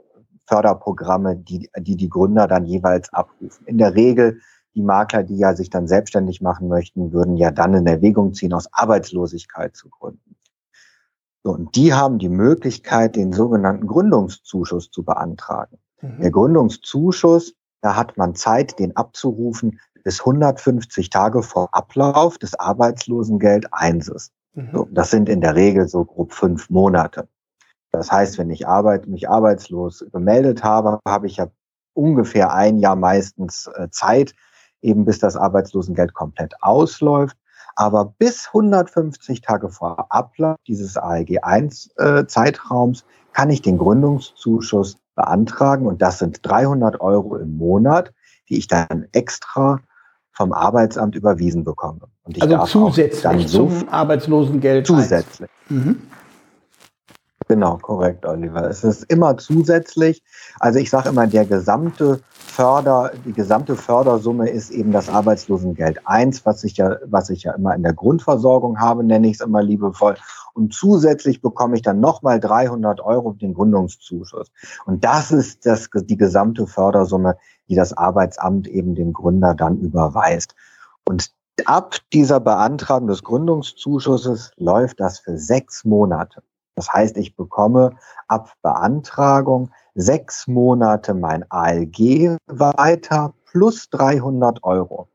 Förderprogramme, 0.46 1.36
die, 1.36 1.68
die 1.78 1.96
die 1.96 2.08
Gründer 2.08 2.48
dann 2.48 2.64
jeweils 2.64 3.12
abrufen. 3.12 3.66
In 3.66 3.78
der 3.78 3.94
Regel 3.94 4.40
die 4.78 4.84
Makler, 4.84 5.24
die 5.24 5.36
ja 5.36 5.54
sich 5.54 5.70
dann 5.70 5.88
selbstständig 5.88 6.40
machen 6.40 6.68
möchten, 6.68 7.12
würden 7.12 7.36
ja 7.36 7.50
dann 7.50 7.74
in 7.74 7.86
Erwägung 7.86 8.32
ziehen, 8.32 8.52
aus 8.52 8.72
Arbeitslosigkeit 8.72 9.74
zu 9.74 9.90
gründen. 9.90 10.36
So, 11.42 11.52
und 11.52 11.74
die 11.74 11.94
haben 11.94 12.18
die 12.18 12.28
Möglichkeit, 12.28 13.16
den 13.16 13.32
sogenannten 13.32 13.88
Gründungszuschuss 13.88 14.90
zu 14.90 15.04
beantragen. 15.04 15.78
Mhm. 16.00 16.20
Der 16.20 16.30
Gründungszuschuss, 16.30 17.54
da 17.80 17.96
hat 17.96 18.16
man 18.16 18.36
Zeit, 18.36 18.78
den 18.78 18.94
abzurufen 18.96 19.80
bis 20.04 20.20
150 20.20 21.10
Tage 21.10 21.42
vor 21.42 21.70
Ablauf 21.72 22.38
des 22.38 22.54
Arbeitslosengeld 22.54 23.66
1. 23.72 24.30
Mhm. 24.54 24.68
So, 24.72 24.88
das 24.92 25.10
sind 25.10 25.28
in 25.28 25.40
der 25.40 25.56
Regel 25.56 25.88
so 25.88 26.04
grob 26.04 26.32
fünf 26.32 26.70
Monate. 26.70 27.28
Das 27.90 28.12
heißt, 28.12 28.38
wenn 28.38 28.50
ich 28.50 28.68
Arbeit, 28.68 29.08
mich 29.08 29.28
arbeitslos 29.28 30.04
gemeldet 30.12 30.62
habe, 30.62 31.00
habe 31.04 31.26
ich 31.26 31.38
ja 31.38 31.48
ungefähr 31.94 32.52
ein 32.52 32.78
Jahr 32.78 32.96
meistens 32.96 33.68
äh, 33.74 33.88
Zeit, 33.90 34.34
eben 34.82 35.04
bis 35.04 35.18
das 35.18 35.36
Arbeitslosengeld 35.36 36.14
komplett 36.14 36.54
ausläuft. 36.60 37.36
Aber 37.76 38.14
bis 38.18 38.48
150 38.48 39.40
Tage 39.40 39.68
vor 39.68 40.06
Ablauf 40.10 40.56
dieses 40.66 40.96
ALG 40.96 41.38
1 41.42 41.90
äh, 41.96 42.26
Zeitraums 42.26 43.04
kann 43.32 43.50
ich 43.50 43.62
den 43.62 43.78
Gründungszuschuss 43.78 44.98
beantragen 45.14 45.86
und 45.86 46.02
das 46.02 46.18
sind 46.18 46.40
300 46.42 47.00
Euro 47.00 47.36
im 47.36 47.56
Monat, 47.56 48.12
die 48.48 48.58
ich 48.58 48.66
dann 48.66 49.06
extra 49.12 49.80
vom 50.32 50.52
Arbeitsamt 50.52 51.16
überwiesen 51.16 51.64
bekomme. 51.64 52.00
Also 52.40 52.64
zusätzlich 52.64 53.48
so 53.48 53.68
zum 53.68 53.88
Arbeitslosengeld. 53.88 54.86
Zusätzlich. 54.86 55.50
Mhm. 55.68 56.00
Genau, 57.48 57.78
korrekt, 57.78 58.26
Oliver. 58.26 58.68
Es 58.68 58.84
ist 58.84 59.04
immer 59.04 59.38
zusätzlich. 59.38 60.22
Also 60.60 60.78
ich 60.78 60.90
sage 60.90 61.08
immer, 61.08 61.26
der 61.26 61.46
gesamte 61.46 62.20
Förder, 62.30 63.12
die 63.24 63.32
gesamte 63.32 63.74
Fördersumme 63.74 64.50
ist 64.50 64.70
eben 64.70 64.92
das 64.92 65.08
Arbeitslosengeld 65.08 66.06
1, 66.06 66.44
was 66.44 66.62
ich 66.62 66.76
ja, 66.76 66.96
was 67.06 67.30
ich 67.30 67.44
ja 67.44 67.52
immer 67.52 67.74
in 67.74 67.82
der 67.82 67.94
Grundversorgung 67.94 68.78
habe, 68.78 69.02
nenne 69.02 69.28
ich 69.28 69.36
es 69.36 69.40
immer 69.40 69.62
liebevoll. 69.62 70.16
Und 70.52 70.74
zusätzlich 70.74 71.40
bekomme 71.40 71.76
ich 71.76 71.82
dann 71.82 72.00
nochmal 72.00 72.38
300 72.38 73.00
Euro 73.00 73.32
den 73.32 73.54
Gründungszuschuss. 73.54 74.52
Und 74.84 75.02
das 75.02 75.32
ist 75.32 75.64
das, 75.64 75.88
die 75.94 76.18
gesamte 76.18 76.66
Fördersumme, 76.66 77.38
die 77.70 77.76
das 77.76 77.94
Arbeitsamt 77.94 78.68
eben 78.68 78.94
dem 78.94 79.14
Gründer 79.14 79.54
dann 79.54 79.78
überweist. 79.78 80.54
Und 81.06 81.32
ab 81.64 81.96
dieser 82.12 82.40
Beantragung 82.40 83.08
des 83.08 83.22
Gründungszuschusses 83.22 84.50
läuft 84.56 85.00
das 85.00 85.20
für 85.20 85.38
sechs 85.38 85.86
Monate. 85.86 86.42
Das 86.78 86.92
heißt, 86.92 87.16
ich 87.16 87.34
bekomme 87.34 87.96
ab 88.28 88.52
Beantragung 88.62 89.70
sechs 89.96 90.46
Monate 90.46 91.12
mein 91.12 91.44
ALG 91.50 92.36
weiter 92.46 93.34
plus 93.46 93.90
300 93.90 94.62
Euro. 94.62 95.08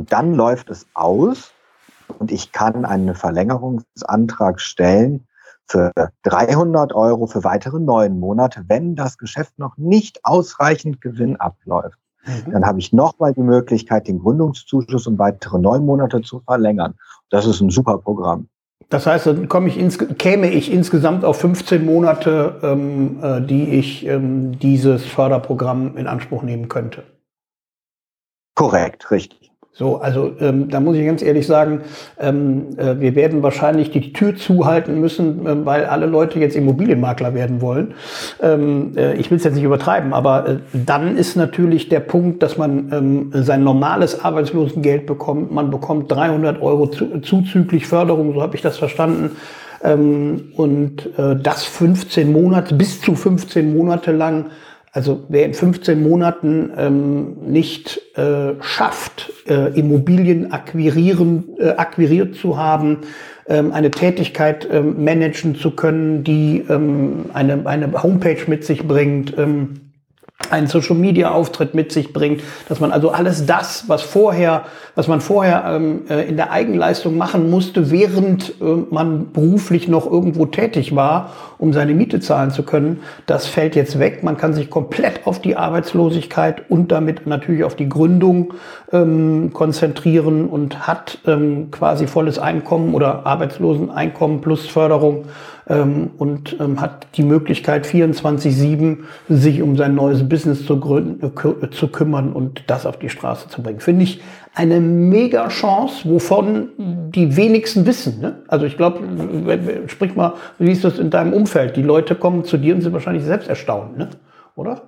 Und 0.00 0.10
dann 0.10 0.34
läuft 0.34 0.68
es 0.68 0.88
aus 0.94 1.52
und 2.18 2.32
ich 2.32 2.50
kann 2.50 2.84
einen 2.84 3.14
Verlängerungsantrag 3.14 4.60
stellen 4.60 5.28
für 5.68 5.92
300 6.24 6.92
Euro 6.92 7.28
für 7.28 7.44
weitere 7.44 7.78
neun 7.78 8.18
Monate, 8.18 8.64
wenn 8.66 8.96
das 8.96 9.16
Geschäft 9.16 9.60
noch 9.60 9.76
nicht 9.76 10.24
ausreichend 10.24 11.00
Gewinn 11.00 11.36
abläuft. 11.36 12.00
Mhm. 12.24 12.50
Dann 12.50 12.66
habe 12.66 12.80
ich 12.80 12.92
nochmal 12.92 13.32
die 13.32 13.42
Möglichkeit, 13.42 14.08
den 14.08 14.18
Gründungszuschuss 14.18 15.06
um 15.06 15.20
weitere 15.20 15.60
neun 15.60 15.86
Monate 15.86 16.20
zu 16.22 16.40
verlängern. 16.40 16.96
Das 17.28 17.46
ist 17.46 17.60
ein 17.60 17.70
super 17.70 17.98
Programm. 17.98 18.48
Das 18.88 19.06
heißt, 19.06 19.26
dann 19.26 19.48
komme 19.48 19.68
ich 19.68 19.78
ins, 19.78 19.98
käme 20.18 20.50
ich 20.50 20.72
insgesamt 20.72 21.24
auf 21.24 21.38
15 21.40 21.84
Monate, 21.84 22.58
ähm, 22.62 23.22
äh, 23.22 23.40
die 23.40 23.70
ich 23.78 24.06
ähm, 24.06 24.58
dieses 24.58 25.06
Förderprogramm 25.06 25.96
in 25.96 26.06
Anspruch 26.06 26.42
nehmen 26.42 26.68
könnte. 26.68 27.04
Korrekt, 28.56 29.10
richtig. 29.10 29.49
So, 29.80 29.96
also 29.96 30.32
ähm, 30.40 30.68
da 30.68 30.78
muss 30.78 30.94
ich 30.94 31.06
ganz 31.06 31.22
ehrlich 31.22 31.46
sagen, 31.46 31.80
ähm, 32.18 32.76
äh, 32.76 33.00
wir 33.00 33.14
werden 33.14 33.42
wahrscheinlich 33.42 33.90
die 33.90 34.12
Tür 34.12 34.36
zuhalten 34.36 35.00
müssen, 35.00 35.46
äh, 35.46 35.64
weil 35.64 35.86
alle 35.86 36.04
Leute 36.04 36.38
jetzt 36.38 36.54
Immobilienmakler 36.54 37.32
werden 37.32 37.62
wollen. 37.62 37.94
Ähm, 38.42 38.92
äh, 38.94 39.14
ich 39.14 39.30
will 39.30 39.38
es 39.38 39.44
jetzt 39.44 39.54
nicht 39.54 39.64
übertreiben, 39.64 40.12
aber 40.12 40.46
äh, 40.46 40.56
dann 40.74 41.16
ist 41.16 41.34
natürlich 41.34 41.88
der 41.88 42.00
Punkt, 42.00 42.42
dass 42.42 42.58
man 42.58 42.92
ähm, 42.92 43.30
sein 43.32 43.64
normales 43.64 44.22
Arbeitslosengeld 44.22 45.06
bekommt. 45.06 45.50
Man 45.50 45.70
bekommt 45.70 46.12
300 46.12 46.60
Euro 46.60 46.88
zu, 46.88 47.18
zuzüglich 47.20 47.86
Förderung, 47.86 48.34
so 48.34 48.42
habe 48.42 48.56
ich 48.56 48.60
das 48.60 48.76
verstanden. 48.76 49.30
Ähm, 49.82 50.52
und 50.56 51.08
äh, 51.18 51.36
das 51.36 51.64
15 51.64 52.30
Monate, 52.30 52.74
bis 52.74 53.00
zu 53.00 53.14
15 53.14 53.74
Monate 53.74 54.12
lang 54.12 54.50
also 54.92 55.24
wer 55.28 55.44
in 55.44 55.54
15 55.54 56.02
Monaten 56.02 56.72
ähm, 56.76 57.36
nicht 57.46 58.00
äh, 58.16 58.54
schafft, 58.60 59.32
äh, 59.48 59.78
Immobilien 59.78 60.52
akquirieren, 60.52 61.50
äh, 61.58 61.70
akquiriert 61.70 62.34
zu 62.34 62.58
haben, 62.58 62.98
ähm, 63.46 63.72
eine 63.72 63.90
Tätigkeit 63.90 64.68
ähm, 64.70 65.04
managen 65.04 65.54
zu 65.54 65.72
können, 65.72 66.24
die 66.24 66.64
ähm, 66.68 67.26
eine, 67.32 67.66
eine 67.66 68.02
Homepage 68.02 68.42
mit 68.48 68.64
sich 68.64 68.86
bringt, 68.86 69.36
ähm, 69.38 69.89
einen 70.50 70.66
Social 70.66 70.96
Media 70.96 71.30
Auftritt 71.30 71.74
mit 71.74 71.92
sich 71.92 72.12
bringt, 72.12 72.42
dass 72.68 72.80
man 72.80 72.92
also 72.92 73.10
alles 73.10 73.46
das, 73.46 73.84
was 73.88 74.02
vorher, 74.02 74.62
was 74.94 75.08
man 75.08 75.20
vorher 75.20 75.64
ähm, 75.66 76.02
äh, 76.08 76.28
in 76.28 76.36
der 76.36 76.50
Eigenleistung 76.50 77.16
machen 77.16 77.50
musste, 77.50 77.90
während 77.90 78.60
äh, 78.60 78.64
man 78.90 79.32
beruflich 79.32 79.88
noch 79.88 80.10
irgendwo 80.10 80.46
tätig 80.46 80.96
war, 80.96 81.32
um 81.58 81.72
seine 81.72 81.94
Miete 81.94 82.20
zahlen 82.20 82.50
zu 82.50 82.62
können, 82.62 83.00
das 83.26 83.46
fällt 83.46 83.76
jetzt 83.76 83.98
weg. 83.98 84.22
Man 84.22 84.36
kann 84.36 84.54
sich 84.54 84.70
komplett 84.70 85.26
auf 85.26 85.40
die 85.40 85.56
Arbeitslosigkeit 85.56 86.70
und 86.70 86.90
damit 86.90 87.26
natürlich 87.26 87.64
auf 87.64 87.76
die 87.76 87.88
Gründung 87.88 88.54
ähm, 88.92 89.50
konzentrieren 89.52 90.46
und 90.46 90.86
hat 90.86 91.18
ähm, 91.26 91.70
quasi 91.70 92.06
volles 92.06 92.38
Einkommen 92.38 92.94
oder 92.94 93.26
Arbeitsloseneinkommen 93.26 94.40
plus 94.40 94.66
Förderung 94.66 95.26
ähm, 95.70 96.10
und 96.18 96.56
ähm, 96.60 96.80
hat 96.80 97.06
die 97.16 97.22
Möglichkeit, 97.22 97.86
24-7 97.86 98.98
sich 99.28 99.62
um 99.62 99.76
sein 99.76 99.94
neues 99.94 100.28
Business 100.28 100.66
zu, 100.66 100.80
gründen, 100.80 101.24
äh, 101.24 101.70
zu 101.70 101.88
kümmern 101.88 102.32
und 102.32 102.64
das 102.66 102.84
auf 102.84 102.98
die 102.98 103.08
Straße 103.08 103.48
zu 103.48 103.62
bringen. 103.62 103.80
Finde 103.80 104.02
ich 104.02 104.20
eine 104.54 104.80
mega 104.80 105.48
Chance, 105.48 106.10
wovon 106.10 106.70
die 106.76 107.36
wenigsten 107.36 107.86
wissen. 107.86 108.20
Ne? 108.20 108.42
Also 108.48 108.66
ich 108.66 108.76
glaube, 108.76 109.00
sprich 109.86 110.16
mal, 110.16 110.34
wie 110.58 110.72
ist 110.72 110.82
das 110.82 110.98
in 110.98 111.10
deinem 111.10 111.32
Umfeld? 111.32 111.76
Die 111.76 111.82
Leute 111.82 112.16
kommen 112.16 112.44
zu 112.44 112.58
dir 112.58 112.74
und 112.74 112.80
sind 112.80 112.92
wahrscheinlich 112.92 113.24
selbst 113.24 113.48
erstaunt, 113.48 113.96
ne? 113.96 114.08
oder? 114.56 114.82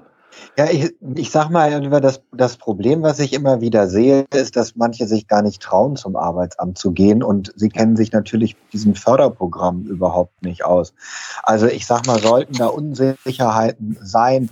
Ja, 0.57 0.71
ich, 0.71 0.95
ich 1.15 1.31
sag 1.31 1.51
mal, 1.51 1.81
das, 2.01 2.23
das 2.33 2.57
Problem, 2.57 3.03
was 3.03 3.19
ich 3.19 3.33
immer 3.33 3.61
wieder 3.61 3.89
sehe, 3.89 4.27
ist, 4.35 4.57
dass 4.57 4.77
manche 4.77 5.07
sich 5.07 5.27
gar 5.27 5.43
nicht 5.43 5.63
trauen, 5.63 5.97
zum 5.97 6.17
Arbeitsamt 6.17 6.79
zu 6.79 6.93
gehen 6.93 7.23
und 7.23 7.53
sie 7.57 7.69
kennen 7.69 7.97
sich 7.97 8.13
natürlich 8.13 8.57
mit 8.57 8.73
diesem 8.73 8.95
Förderprogramm 8.95 9.85
überhaupt 9.85 10.43
nicht 10.43 10.65
aus. 10.65 10.95
Also 11.43 11.67
ich 11.67 11.87
sag 11.87 12.07
mal, 12.07 12.19
sollten 12.21 12.55
da 12.55 12.67
Unsicherheiten 12.67 13.97
sein, 14.01 14.51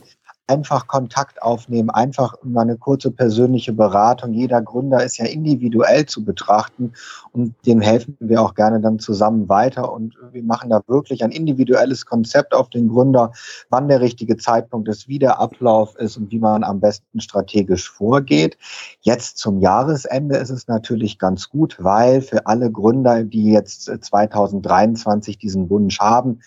einfach 0.51 0.89
Kontakt 0.89 1.41
aufnehmen, 1.43 1.91
einfach 1.91 2.35
mal 2.43 2.63
eine 2.63 2.77
kurze 2.77 3.13
persönliche 3.13 3.73
Beratung. 3.73 4.33
Jeder 4.33 4.61
Gründer 4.61 5.05
ist 5.05 5.17
ja 5.19 5.27
individuell 5.27 6.07
zu 6.07 6.25
betrachten 6.25 6.93
und 7.31 7.55
dem 7.67 7.81
helfen 7.81 8.17
wir 8.19 8.43
auch 8.43 8.55
gerne 8.55 8.81
dann 8.81 8.99
zusammen 8.99 9.49
weiter. 9.49 9.93
Und 9.93 10.17
wir 10.33 10.43
machen 10.43 10.71
da 10.71 10.83
wirklich 10.89 11.23
ein 11.23 11.31
individuelles 11.31 12.05
Konzept 12.05 12.53
auf 12.53 12.69
den 12.69 12.89
Gründer, 12.89 13.31
wann 13.69 13.87
der 13.87 14.01
richtige 14.01 14.37
Zeitpunkt 14.37 14.89
ist, 14.89 15.07
wie 15.07 15.21
der 15.21 15.39
Ablauf 15.39 15.95
ist 15.97 16.17
und 16.17 16.33
wie 16.33 16.41
man 16.41 16.65
am 16.65 16.81
besten 16.81 17.21
strategisch 17.21 17.89
vorgeht. 17.89 18.59
Jetzt 19.03 19.39
zum 19.39 19.61
Jahresende 19.61 20.37
ist 20.37 20.51
es 20.51 20.67
natürlich 20.67 21.21
ganz 21.21 21.49
gut, 21.49 21.77
weil 21.79 22.23
für 22.23 22.47
alle 22.47 22.73
Gründer, 22.73 23.23
die 23.23 23.53
jetzt 23.53 23.85
2023 23.85 25.39
diesen 25.39 25.71
Wunsch 25.71 26.01
haben, 26.01 26.41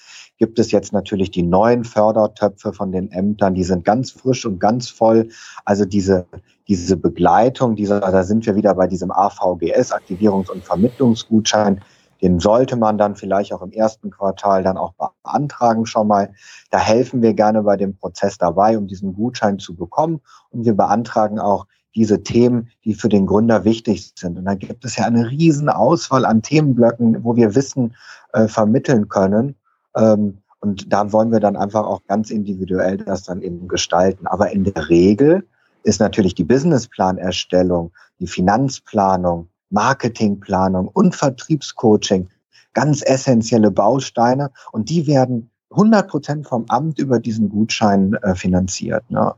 gibt 0.43 0.59
es 0.59 0.73
jetzt 0.73 0.91
natürlich 0.91 1.31
die 1.31 1.41
neuen 1.41 1.85
Fördertöpfe 1.85 2.73
von 2.73 2.91
den 2.91 3.09
Ämtern, 3.13 3.53
die 3.53 3.63
sind 3.63 3.85
ganz 3.85 4.11
frisch 4.11 4.45
und 4.45 4.59
ganz 4.59 4.89
voll. 4.89 5.29
Also 5.63 5.85
diese, 5.85 6.25
diese 6.67 6.97
Begleitung, 6.97 7.77
dieser, 7.77 8.01
da 8.01 8.23
sind 8.23 8.45
wir 8.45 8.57
wieder 8.57 8.75
bei 8.75 8.87
diesem 8.87 9.09
AVGS, 9.09 9.93
Aktivierungs- 9.93 10.51
und 10.51 10.65
Vermittlungsgutschein. 10.65 11.79
Den 12.21 12.41
sollte 12.41 12.75
man 12.75 12.97
dann 12.97 13.15
vielleicht 13.15 13.53
auch 13.53 13.61
im 13.61 13.71
ersten 13.71 14.11
Quartal 14.11 14.63
dann 14.63 14.75
auch 14.75 14.91
beantragen 15.23 15.85
schon 15.85 16.09
mal. 16.09 16.33
Da 16.71 16.77
helfen 16.77 17.21
wir 17.21 17.33
gerne 17.33 17.63
bei 17.63 17.77
dem 17.77 17.95
Prozess 17.95 18.37
dabei, 18.37 18.77
um 18.77 18.87
diesen 18.87 19.13
Gutschein 19.13 19.59
zu 19.59 19.77
bekommen. 19.77 20.19
Und 20.49 20.65
wir 20.65 20.73
beantragen 20.73 21.39
auch 21.39 21.67
diese 21.95 22.21
Themen, 22.21 22.67
die 22.83 22.95
für 22.95 23.07
den 23.07 23.27
Gründer 23.27 23.63
wichtig 23.63 24.11
sind. 24.19 24.37
Und 24.37 24.43
da 24.43 24.55
gibt 24.55 24.83
es 24.83 24.97
ja 24.97 25.05
eine 25.05 25.29
riesen 25.29 25.69
Auswahl 25.69 26.25
an 26.25 26.41
Themenblöcken, 26.41 27.23
wo 27.23 27.37
wir 27.37 27.55
Wissen 27.55 27.95
äh, 28.33 28.49
vermitteln 28.49 29.07
können. 29.07 29.55
Ähm, 29.95 30.39
und 30.59 30.91
da 30.93 31.11
wollen 31.11 31.31
wir 31.31 31.41
dann 31.41 31.57
einfach 31.57 31.85
auch 31.85 32.05
ganz 32.07 32.29
individuell 32.29 32.97
das 32.97 33.23
dann 33.23 33.41
eben 33.41 33.67
gestalten. 33.67 34.27
Aber 34.27 34.51
in 34.51 34.63
der 34.63 34.89
Regel 34.89 35.45
ist 35.83 35.99
natürlich 35.99 36.35
die 36.35 36.45
Businessplanerstellung, 36.45 37.91
die 38.19 38.27
Finanzplanung, 38.27 39.49
Marketingplanung 39.69 40.87
und 40.87 41.15
Vertriebscoaching 41.15 42.29
ganz 42.73 43.03
essentielle 43.05 43.71
Bausteine 43.71 44.51
und 44.71 44.89
die 44.89 45.07
werden 45.07 45.49
100 45.71 46.07
Prozent 46.07 46.47
vom 46.47 46.65
Amt 46.69 46.99
über 46.99 47.19
diesen 47.19 47.49
Gutschein 47.49 48.13
äh, 48.21 48.35
finanziert. 48.35 49.09
Ne? 49.09 49.33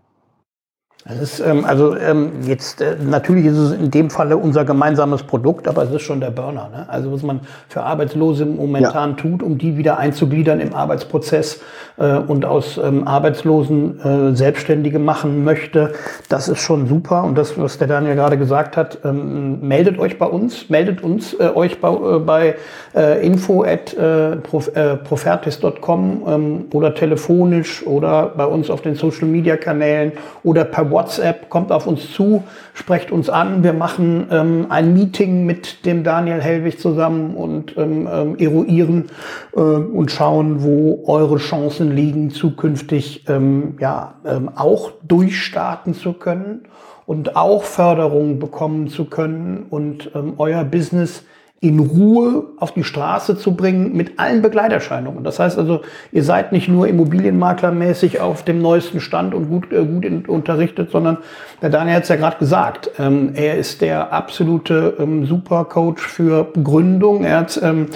Das 1.08 1.22
ist, 1.22 1.40
ähm, 1.40 1.66
also 1.66 1.96
ähm, 1.96 2.32
jetzt 2.48 2.82
äh, 2.82 2.96
natürlich 3.00 3.46
ist 3.46 3.58
es 3.58 3.74
in 3.74 3.92
dem 3.92 4.10
Falle 4.10 4.38
unser 4.38 4.66
gemeinsames 4.66 5.22
Produkt, 5.22 5.68
aber 5.68 5.84
es 5.84 5.92
ist 5.92 6.02
schon 6.02 6.20
der 6.20 6.32
Burner. 6.32 6.70
Ne? 6.76 6.90
Also 6.90 7.14
was 7.14 7.22
man 7.22 7.42
für 7.70 7.84
Arbeitslose 7.84 8.44
momentan 8.48 9.12
ja. 9.12 9.16
tut, 9.16 9.44
um 9.44 9.60
die 9.60 9.78
wieder 9.78 10.00
einzugliedern 10.00 10.60
im 10.60 10.74
Arbeitsprozess 10.74 11.62
äh, 11.98 12.16
und 12.16 12.44
aus 12.44 12.80
ähm, 12.84 13.08
Arbeitslosen 13.08 14.00
äh, 14.00 14.36
Selbstständige 14.36 14.98
machen 14.98 15.44
möchte, 15.44 15.94
das 16.28 16.50
ist 16.50 16.62
schon 16.62 16.88
super. 16.88 17.24
Und 17.24 17.38
das, 17.38 17.56
was 17.60 17.78
der 17.78 17.88
Daniel 17.88 18.16
gerade 18.16 18.40
gesagt 18.40 18.76
hat, 18.76 18.98
ähm, 19.06 19.60
meldet 19.62 20.00
euch 20.00 20.18
bei 20.18 20.26
uns, 20.26 20.72
meldet 20.72 21.04
uns 21.04 21.36
äh, 21.36 21.52
euch 21.54 21.80
bei, 21.82 21.90
äh, 21.90 22.20
bei 22.20 22.56
äh, 22.96 23.24
info 23.24 23.64
at 23.64 23.94
äh, 23.94 24.38
prof, 24.38 24.76
äh, 24.76 24.96
profertis.com 24.96 26.24
ähm, 26.28 26.66
oder 26.74 26.96
telefonisch 26.96 27.86
oder 27.86 28.34
bei 28.36 28.46
uns 28.48 28.72
auf 28.72 28.82
den 28.82 28.96
Social 28.96 29.28
Media 29.28 29.56
Kanälen 29.56 30.14
oder 30.44 30.66
per 30.66 30.95
WhatsApp, 30.96 31.50
kommt 31.50 31.72
auf 31.72 31.86
uns 31.86 32.12
zu, 32.14 32.44
sprecht 32.74 33.12
uns 33.12 33.30
an. 33.30 33.64
Wir 33.64 33.74
machen 33.74 34.28
ähm, 34.32 34.68
ein 34.70 34.94
Meeting 34.94 35.46
mit 35.46 35.86
dem 35.86 36.04
Daniel 36.04 36.42
Hellwig 36.42 36.80
zusammen 36.80 37.36
und 37.36 37.78
ähm, 37.78 38.08
ähm, 38.12 38.36
eruieren 38.38 39.10
äh, 39.56 39.60
und 39.60 40.10
schauen, 40.10 40.64
wo 40.64 41.04
eure 41.06 41.38
Chancen 41.38 41.96
liegen, 41.96 42.32
zukünftig 42.32 43.26
ähm, 43.28 43.76
ja, 43.80 44.16
ähm, 44.26 44.50
auch 44.56 44.92
durchstarten 45.08 45.94
zu 45.94 46.14
können 46.14 46.62
und 47.06 47.36
auch 47.36 47.64
Förderung 47.64 48.40
bekommen 48.40 48.88
zu 48.88 49.06
können 49.06 49.66
und 49.70 50.12
ähm, 50.16 50.34
euer 50.38 50.64
Business 50.64 51.24
in 51.62 51.80
Ruhe 51.80 52.44
auf 52.58 52.74
die 52.74 52.84
Straße 52.84 53.38
zu 53.38 53.56
bringen 53.56 53.96
mit 53.96 54.20
allen 54.20 54.42
Begleiterscheinungen. 54.42 55.24
Das 55.24 55.40
heißt 55.40 55.58
also, 55.58 55.82
ihr 56.12 56.24
seid 56.24 56.52
nicht 56.52 56.68
nur 56.68 56.88
Immobilienmaklermäßig 56.88 58.20
auf 58.20 58.44
dem 58.44 58.62
neuesten 58.62 59.00
Stand 59.00 59.34
und 59.34 59.50
gut, 59.50 59.72
äh, 59.72 59.84
gut 59.84 60.30
unterrichtet, 60.30 60.92
sondern 60.92 61.18
der 61.62 61.70
Daniel 61.70 61.96
hat 61.96 62.04
es 62.04 62.10
ja 62.10 62.18
gerade 62.18 62.38
gesagt, 62.38 62.92
ähm, 63.00 63.32
er 63.34 63.58
ist 63.58 63.82
der 63.82 64.14
absolute 64.14 64.96
ähm, 65.00 65.26
Supercoach 65.26 66.00
für 66.00 66.48
Gründung. 66.62 67.24
Er 67.24 67.40
hat 67.40 67.60
ähm, 67.64 67.88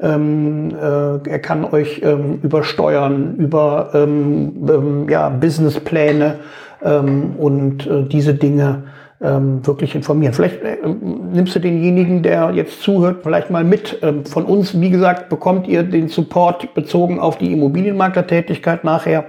ähm, 0.00 0.70
äh, 0.70 1.28
er 1.28 1.38
kann 1.38 1.64
euch 1.64 2.02
ähm, 2.02 2.40
über 2.42 2.62
Steuern, 2.64 3.36
über 3.36 3.90
ähm, 3.94 4.68
ähm 4.68 5.08
ja, 5.08 5.28
Businesspläne 5.28 6.40
ähm, 6.82 7.36
und 7.38 7.86
äh, 7.86 8.02
diese 8.02 8.34
Dinge 8.34 8.82
ähm, 9.24 9.66
wirklich 9.66 9.94
informieren. 9.94 10.34
Vielleicht 10.34 10.62
äh, 10.62 10.76
nimmst 10.86 11.54
du 11.54 11.60
denjenigen, 11.60 12.22
der 12.22 12.50
jetzt 12.50 12.82
zuhört, 12.82 13.22
vielleicht 13.22 13.50
mal 13.50 13.64
mit. 13.64 13.98
Ähm, 14.02 14.24
von 14.26 14.44
uns, 14.44 14.78
wie 14.80 14.90
gesagt, 14.90 15.28
bekommt 15.28 15.66
ihr 15.66 15.82
den 15.82 16.08
Support 16.08 16.74
bezogen 16.74 17.18
auf 17.18 17.38
die 17.38 17.52
Immobilienmaklertätigkeit 17.52 18.84
nachher. 18.84 19.24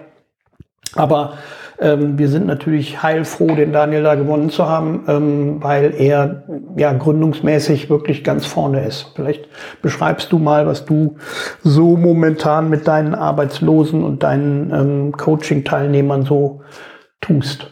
Aber 0.95 1.33
ähm, 1.79 2.17
wir 2.17 2.29
sind 2.29 2.45
natürlich 2.45 3.03
heilfroh, 3.03 3.55
den 3.55 3.73
Daniel 3.73 4.03
da 4.03 4.15
gewonnen 4.15 4.49
zu 4.49 4.67
haben, 4.67 5.03
ähm, 5.07 5.63
weil 5.63 5.93
er 5.97 6.43
ja 6.77 6.93
gründungsmäßig 6.93 7.89
wirklich 7.89 8.23
ganz 8.23 8.45
vorne 8.45 8.85
ist. 8.85 9.11
Vielleicht 9.15 9.47
beschreibst 9.81 10.31
du 10.31 10.39
mal, 10.39 10.67
was 10.67 10.85
du 10.85 11.17
so 11.63 11.97
momentan 11.97 12.69
mit 12.69 12.87
deinen 12.87 13.15
Arbeitslosen 13.15 14.03
und 14.03 14.23
deinen 14.23 14.71
ähm, 14.71 15.11
Coaching-Teilnehmern 15.13 16.23
so 16.23 16.61
tust. 17.21 17.71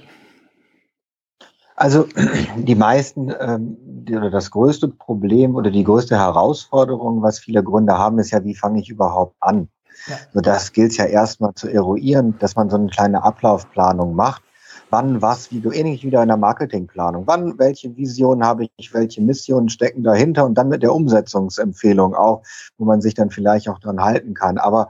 Also 1.84 2.08
die 2.56 2.76
meisten 2.76 3.30
ähm, 3.42 3.78
oder 4.10 4.30
das 4.30 4.52
größte 4.52 4.88
Problem 4.88 5.56
oder 5.56 5.70
die 5.70 5.84
größte 5.84 6.18
Herausforderung, 6.18 7.22
was 7.22 7.40
viele 7.40 7.62
Gründer 7.62 7.98
haben, 7.98 8.20
ist 8.20 8.32
ja, 8.32 8.42
wie 8.46 8.56
fange 8.56 8.80
ich 8.80 8.90
überhaupt 8.90 9.36
an? 9.42 9.68
Ja. 10.08 10.16
So, 10.34 10.40
das 10.40 10.72
gilt 10.72 10.96
ja 10.96 11.04
erstmal 11.04 11.54
zu 11.56 11.68
eruieren, 11.68 12.36
dass 12.40 12.56
man 12.56 12.70
so 12.70 12.78
eine 12.78 12.88
kleine 12.88 13.22
Ablaufplanung 13.22 14.16
macht. 14.16 14.44
wann 14.92 15.22
was, 15.22 15.52
wie 15.52 15.60
du 15.60 15.72
ähnlich 15.72 16.06
wieder 16.06 16.22
in 16.22 16.30
der 16.30 16.38
Marketingplanung. 16.38 17.24
Wann, 17.26 17.60
welche 17.60 17.98
Vision 17.98 18.46
habe 18.46 18.68
ich, 18.78 18.94
welche 18.94 19.22
Missionen 19.22 19.68
stecken 19.68 20.04
dahinter 20.04 20.46
und 20.46 20.58
dann 20.58 20.70
mit 20.70 20.84
der 20.84 20.94
Umsetzungsempfehlung 20.96 22.16
auch, 22.16 22.44
wo 22.78 22.86
man 22.86 23.02
sich 23.02 23.14
dann 23.14 23.30
vielleicht 23.30 23.68
auch 23.68 23.80
dran 23.80 24.00
halten 24.00 24.36
kann. 24.36 24.58
Aber 24.58 24.88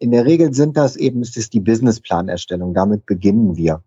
in 0.00 0.10
der 0.10 0.24
Regel 0.24 0.52
sind 0.52 0.76
das 0.76 0.96
eben, 0.96 1.20
es 1.20 1.36
ist 1.36 1.52
die 1.52 1.60
Businessplanerstellung. 1.60 2.74
Damit 2.74 3.06
beginnen 3.06 3.56
wir. 3.56 3.82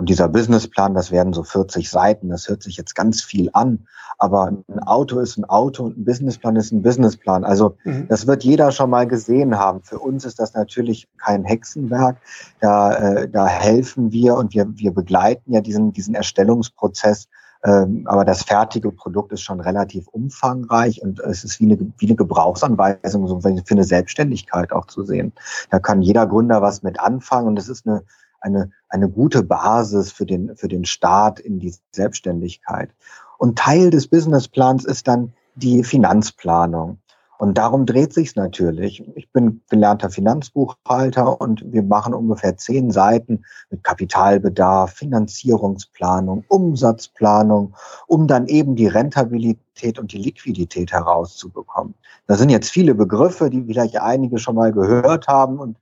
Und 0.00 0.08
dieser 0.08 0.30
Businessplan, 0.30 0.94
das 0.94 1.10
werden 1.10 1.34
so 1.34 1.42
40 1.42 1.90
Seiten, 1.90 2.30
das 2.30 2.48
hört 2.48 2.62
sich 2.62 2.78
jetzt 2.78 2.94
ganz 2.94 3.22
viel 3.22 3.50
an, 3.52 3.86
aber 4.16 4.46
ein 4.46 4.78
Auto 4.78 5.18
ist 5.18 5.36
ein 5.36 5.44
Auto 5.44 5.84
und 5.84 5.98
ein 5.98 6.04
Businessplan 6.06 6.56
ist 6.56 6.72
ein 6.72 6.80
Businessplan. 6.80 7.44
Also 7.44 7.76
mhm. 7.84 8.08
das 8.08 8.26
wird 8.26 8.42
jeder 8.42 8.72
schon 8.72 8.88
mal 8.88 9.06
gesehen 9.06 9.58
haben. 9.58 9.82
Für 9.82 9.98
uns 9.98 10.24
ist 10.24 10.38
das 10.38 10.54
natürlich 10.54 11.06
kein 11.18 11.44
Hexenwerk. 11.44 12.16
Da, 12.60 12.94
äh, 12.94 13.28
da 13.28 13.46
helfen 13.46 14.10
wir 14.10 14.36
und 14.36 14.54
wir, 14.54 14.66
wir 14.74 14.94
begleiten 14.94 15.52
ja 15.52 15.60
diesen, 15.60 15.92
diesen 15.92 16.14
Erstellungsprozess 16.14 17.28
ähm, 17.62 18.04
aber 18.06 18.24
das 18.24 18.42
fertige 18.42 18.90
Produkt 18.90 19.32
ist 19.32 19.42
schon 19.42 19.60
relativ 19.60 20.08
umfangreich 20.08 21.02
und 21.02 21.20
es 21.20 21.44
ist 21.44 21.60
wie 21.60 21.64
eine, 21.64 21.92
wie 21.98 22.06
eine 22.06 22.16
Gebrauchsanweisung 22.16 23.26
so 23.26 23.38
für 23.40 23.48
eine 23.48 23.84
Selbstständigkeit 23.84 24.72
auch 24.72 24.86
zu 24.86 25.04
sehen. 25.04 25.34
Da 25.68 25.78
kann 25.78 26.00
jeder 26.00 26.26
Gründer 26.26 26.62
was 26.62 26.82
mit 26.82 26.98
anfangen 26.98 27.48
und 27.48 27.58
es 27.58 27.68
ist 27.68 27.86
eine, 27.86 28.02
eine, 28.40 28.70
eine 28.88 29.08
gute 29.08 29.42
Basis 29.42 30.12
für 30.12 30.26
den, 30.26 30.56
für 30.56 30.68
den 30.68 30.84
Start 30.84 31.40
in 31.40 31.58
die 31.58 31.74
Selbstständigkeit. 31.92 32.90
Und 33.38 33.58
Teil 33.58 33.90
des 33.90 34.08
Businessplans 34.08 34.84
ist 34.84 35.08
dann 35.08 35.32
die 35.54 35.84
Finanzplanung. 35.84 36.98
Und 37.40 37.56
darum 37.56 37.86
dreht 37.86 38.12
sich's 38.12 38.36
natürlich. 38.36 39.02
Ich 39.14 39.32
bin 39.32 39.62
gelernter 39.70 40.10
Finanzbuchhalter 40.10 41.40
und 41.40 41.64
wir 41.72 41.82
machen 41.82 42.12
ungefähr 42.12 42.58
zehn 42.58 42.90
Seiten 42.90 43.44
mit 43.70 43.82
Kapitalbedarf, 43.82 44.92
Finanzierungsplanung, 44.92 46.44
Umsatzplanung, 46.48 47.74
um 48.06 48.26
dann 48.26 48.46
eben 48.46 48.76
die 48.76 48.88
Rentabilität 48.88 49.98
und 49.98 50.12
die 50.12 50.18
Liquidität 50.18 50.92
herauszubekommen. 50.92 51.94
Da 52.26 52.36
sind 52.36 52.50
jetzt 52.50 52.68
viele 52.68 52.94
Begriffe, 52.94 53.48
die 53.48 53.64
vielleicht 53.64 53.98
einige 53.98 54.38
schon 54.38 54.56
mal 54.56 54.70
gehört 54.70 55.26
haben 55.26 55.58
und 55.58 55.78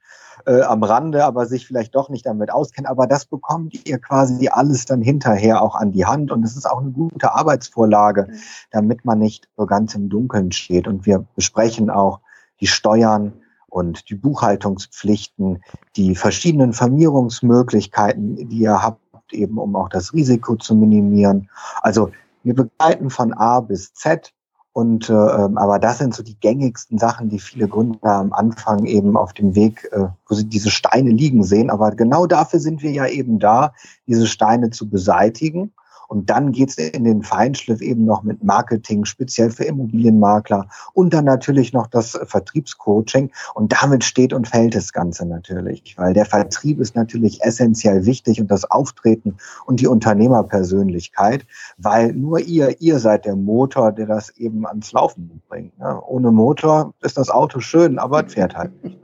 äh, 0.47 0.63
am 0.63 0.83
Rande, 0.83 1.25
aber 1.25 1.47
sich 1.47 1.67
vielleicht 1.67 1.95
doch 1.95 2.09
nicht 2.09 2.27
damit 2.27 2.53
auskennen. 2.53 2.91
Aber 2.91 3.07
das 3.07 3.25
bekommt 3.25 3.87
ihr 3.87 3.99
quasi 3.99 4.49
alles 4.49 4.85
dann 4.85 5.03
hinterher 5.03 5.63
auch 5.63 5.75
an 5.75 5.93
die 5.93 6.07
Hand. 6.07 6.31
Und 6.31 6.45
es 6.45 6.57
ist 6.57 6.69
auch 6.69 6.81
eine 6.81 6.91
gute 6.91 7.35
Arbeitsvorlage, 7.35 8.27
mhm. 8.29 8.39
damit 8.71 9.05
man 9.05 9.19
nicht 9.19 9.49
so 9.57 9.67
ganz 9.67 9.95
im 9.95 10.09
Dunkeln 10.09 10.53
steht. 10.53 10.87
Und 10.87 11.07
wir 11.07 11.25
besprechen 11.35 11.91
auch 11.91 12.21
die 12.61 12.67
Steuern 12.67 13.33
und 13.69 14.09
die 14.09 14.15
Buchhaltungspflichten, 14.15 15.63
die 15.97 16.15
verschiedenen 16.15 16.73
Vermierungsmöglichkeiten, 16.73 18.49
die 18.49 18.59
ihr 18.59 18.83
habt, 18.83 19.01
eben 19.33 19.59
um 19.59 19.77
auch 19.77 19.89
das 19.89 20.15
Risiko 20.15 20.57
zu 20.57 20.75
minimieren. 20.75 21.51
Also 21.83 22.11
wir 22.43 22.55
begleiten 22.55 23.11
von 23.11 23.35
A 23.35 23.61
bis 23.61 23.93
Z 23.93 24.33
und 24.79 25.11
äh, 25.11 25.13
ähm, 25.13 25.59
aber 25.59 25.81
das 25.81 25.99
sind 25.99 26.15
so 26.15 26.23
die 26.23 26.39
gängigsten 26.39 26.99
Sachen, 26.99 27.29
die 27.31 27.41
viele 27.41 27.67
Gründer 27.67 28.13
am 28.13 28.33
Anfang 28.33 28.87
eben 28.87 29.17
auf 29.17 29.33
dem 29.33 29.57
Weg, 29.57 29.89
äh, 29.91 30.05
wo 30.29 30.37
sie 30.37 30.45
diese 30.45 30.71
Steine 30.71 31.11
liegen 31.11 31.43
sehen. 31.43 31.69
Aber 31.69 31.91
genau 31.91 32.29
dafür 32.29 32.61
sind 32.61 32.81
wir 32.81 32.93
ja 32.93 33.09
eben 33.09 33.41
da, 33.41 33.73
diese 34.07 34.29
Steine 34.29 34.71
zu 34.71 34.89
beseitigen 34.89 35.73
und 36.09 36.31
dann 36.31 36.53
geht's 36.53 36.77
in 36.77 37.05
den 37.05 37.23
Feinschliff 37.23 37.81
eben 37.81 38.05
noch 38.05 38.23
mit 38.23 38.43
Marketing, 38.43 39.05
speziell 39.05 39.51
für 39.51 39.65
Immobilienmakler 39.65 40.69
und 40.95 41.13
dann 41.15 41.27
natürlich 41.27 41.73
noch 41.73 41.87
das 41.87 42.19
Vertriebscoaching. 42.25 43.31
Und 43.55 43.73
damit 43.73 44.05
steht 44.05 44.33
und 44.33 44.49
fällt 44.49 44.75
das 44.75 44.93
Ganze 44.93 45.27
natürlich, 45.27 45.97
weil 45.99 46.15
der 46.15 46.25
Vertrieb 46.25 46.81
ist 46.81 46.97
natürlich 46.97 47.43
essentiell 47.43 48.07
wichtig 48.07 48.41
und 48.41 48.51
das 48.51 48.69
Auftreten 48.71 49.37
und 49.67 49.81
die 49.81 49.87
Unternehmerpersönlichkeit, 49.87 51.47
weil 51.77 52.15
nur 52.15 52.41
ihr, 52.41 52.81
ihr 52.81 52.99
seid 52.99 53.27
der 53.27 53.37
Motor, 53.37 53.93
der 53.93 54.07
das 54.07 54.31
eben 54.31 54.67
ans 54.67 54.93
Laufen 54.93 55.43
bringt. 55.49 55.75
Ohne 56.07 56.33
Motor 56.33 56.95
ist 57.03 57.19
das 57.19 57.29
Auto 57.29 57.61
schön, 57.61 57.99
aber 57.99 58.27
es 58.27 58.33
fährt 58.33 58.57
halt 58.57 58.83
nicht. 58.83 58.99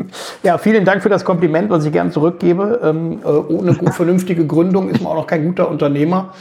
Ja, 0.42 0.58
vielen 0.58 0.84
Dank 0.84 1.02
für 1.02 1.08
das 1.08 1.24
Kompliment, 1.24 1.70
was 1.70 1.84
ich 1.84 1.92
gern 1.92 2.10
zurückgebe. 2.10 2.80
Ähm, 2.82 3.18
äh, 3.24 3.28
ohne 3.28 3.74
vernünftige 3.74 4.46
Gründung 4.46 4.88
ist 4.88 5.02
man 5.02 5.12
auch 5.12 5.16
noch 5.16 5.26
kein 5.26 5.44
guter 5.44 5.68
Unternehmer. 5.68 6.32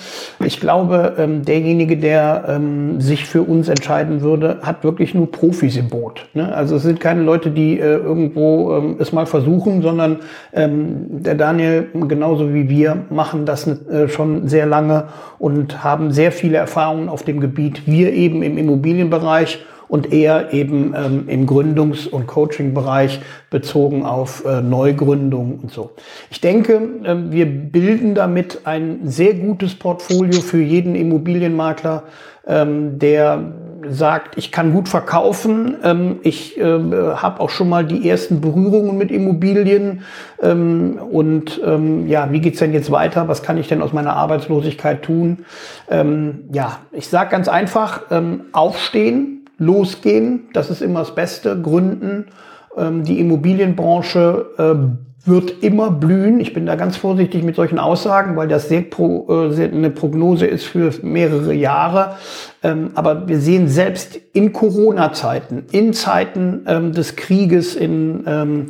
Ich 0.43 0.59
glaube, 0.59 1.15
ähm, 1.17 1.43
derjenige, 1.43 1.97
der 1.97 2.45
ähm, 2.47 3.01
sich 3.01 3.25
für 3.25 3.41
uns 3.41 3.67
entscheiden 3.67 4.21
würde, 4.21 4.59
hat 4.61 4.83
wirklich 4.83 5.13
nur 5.13 5.31
Profis 5.31 5.75
im 5.75 5.89
Boot. 5.89 6.27
Ne? 6.33 6.53
Also 6.53 6.77
es 6.77 6.83
sind 6.83 6.99
keine 6.99 7.23
Leute, 7.23 7.51
die 7.51 7.79
äh, 7.79 7.97
irgendwo 7.97 8.77
ähm, 8.77 8.95
es 8.99 9.11
mal 9.11 9.25
versuchen, 9.25 9.81
sondern 9.81 10.19
der 10.51 11.35
Daniel, 11.35 11.87
genauso 12.07 12.53
wie 12.53 12.69
wir, 12.69 13.03
machen 13.09 13.45
das 13.45 13.67
äh, 13.67 14.07
schon 14.07 14.47
sehr 14.47 14.65
lange 14.65 15.05
und 15.37 15.83
haben 15.83 16.11
sehr 16.11 16.31
viele 16.31 16.57
Erfahrungen 16.57 17.09
auf 17.09 17.23
dem 17.23 17.39
Gebiet. 17.39 17.85
Wir 17.85 18.13
eben 18.13 18.41
im 18.41 18.57
Immobilienbereich 18.57 19.59
und 19.89 20.13
eher 20.13 20.53
eben 20.53 20.93
ähm, 20.95 21.23
im 21.27 21.47
Gründungs- 21.47 22.07
und 22.07 22.27
Coaching-Bereich 22.27 23.19
bezogen 23.49 24.05
auf 24.05 24.45
äh, 24.45 24.61
Neugründung 24.61 25.59
und 25.61 25.71
so. 25.71 25.91
Ich 26.29 26.39
denke, 26.39 26.75
äh, 27.03 27.15
wir 27.31 27.47
bilden 27.47 28.15
damit 28.15 28.61
ein 28.65 29.01
sehr 29.03 29.33
gutes 29.33 29.75
Portfolio 29.75 30.39
für 30.39 30.61
jeden 30.61 30.95
Immobilienmakler, 30.95 32.03
ähm, 32.47 32.99
der 32.99 33.53
sagt, 33.87 34.37
ich 34.37 34.51
kann 34.51 34.73
gut 34.73 34.89
verkaufen, 34.89 35.77
ähm, 35.83 36.19
ich 36.23 36.59
äh, 36.59 36.63
habe 36.63 37.39
auch 37.39 37.49
schon 37.49 37.69
mal 37.69 37.85
die 37.85 38.09
ersten 38.09 38.41
Berührungen 38.41 38.97
mit 38.97 39.09
Immobilien 39.11 40.03
ähm, 40.41 40.99
und 41.11 41.61
ähm, 41.65 42.07
ja, 42.07 42.31
wie 42.31 42.41
geht's 42.41 42.59
denn 42.59 42.73
jetzt 42.73 42.91
weiter? 42.91 43.27
Was 43.27 43.41
kann 43.41 43.57
ich 43.57 43.67
denn 43.67 43.81
aus 43.81 43.93
meiner 43.93 44.15
Arbeitslosigkeit 44.15 45.03
tun? 45.03 45.45
Ähm, 45.89 46.41
ja, 46.51 46.79
ich 46.91 47.07
sage 47.07 47.31
ganz 47.31 47.47
einfach, 47.47 48.03
ähm, 48.11 48.41
aufstehen, 48.51 49.38
losgehen. 49.59 50.49
Das 50.53 50.69
ist 50.69 50.81
immer 50.81 50.99
das 50.99 51.13
Beste. 51.13 51.61
Gründen. 51.61 52.25
Ähm, 52.75 53.03
die 53.03 53.19
Immobilienbranche 53.19 54.45
äh, 54.57 55.08
wird 55.25 55.63
immer 55.63 55.91
blühen. 55.91 56.39
Ich 56.39 56.53
bin 56.53 56.65
da 56.65 56.75
ganz 56.75 56.97
vorsichtig 56.97 57.43
mit 57.43 57.55
solchen 57.55 57.79
Aussagen, 57.79 58.35
weil 58.35 58.47
das 58.47 58.69
sehr, 58.69 58.81
pro, 58.81 59.27
äh, 59.29 59.63
eine 59.65 59.89
Prognose 59.89 60.45
ist 60.45 60.65
für 60.65 60.91
mehrere 61.01 61.53
Jahre. 61.53 62.15
Ähm, 62.61 62.91
aber 62.95 63.27
wir 63.27 63.39
sehen 63.39 63.67
selbst 63.67 64.19
in 64.33 64.51
Corona-Zeiten, 64.51 65.65
in 65.71 65.93
Zeiten 65.93 66.65
ähm, 66.67 66.91
des 66.91 67.15
Krieges 67.15 67.75
in, 67.75 68.23
ähm, 68.27 68.65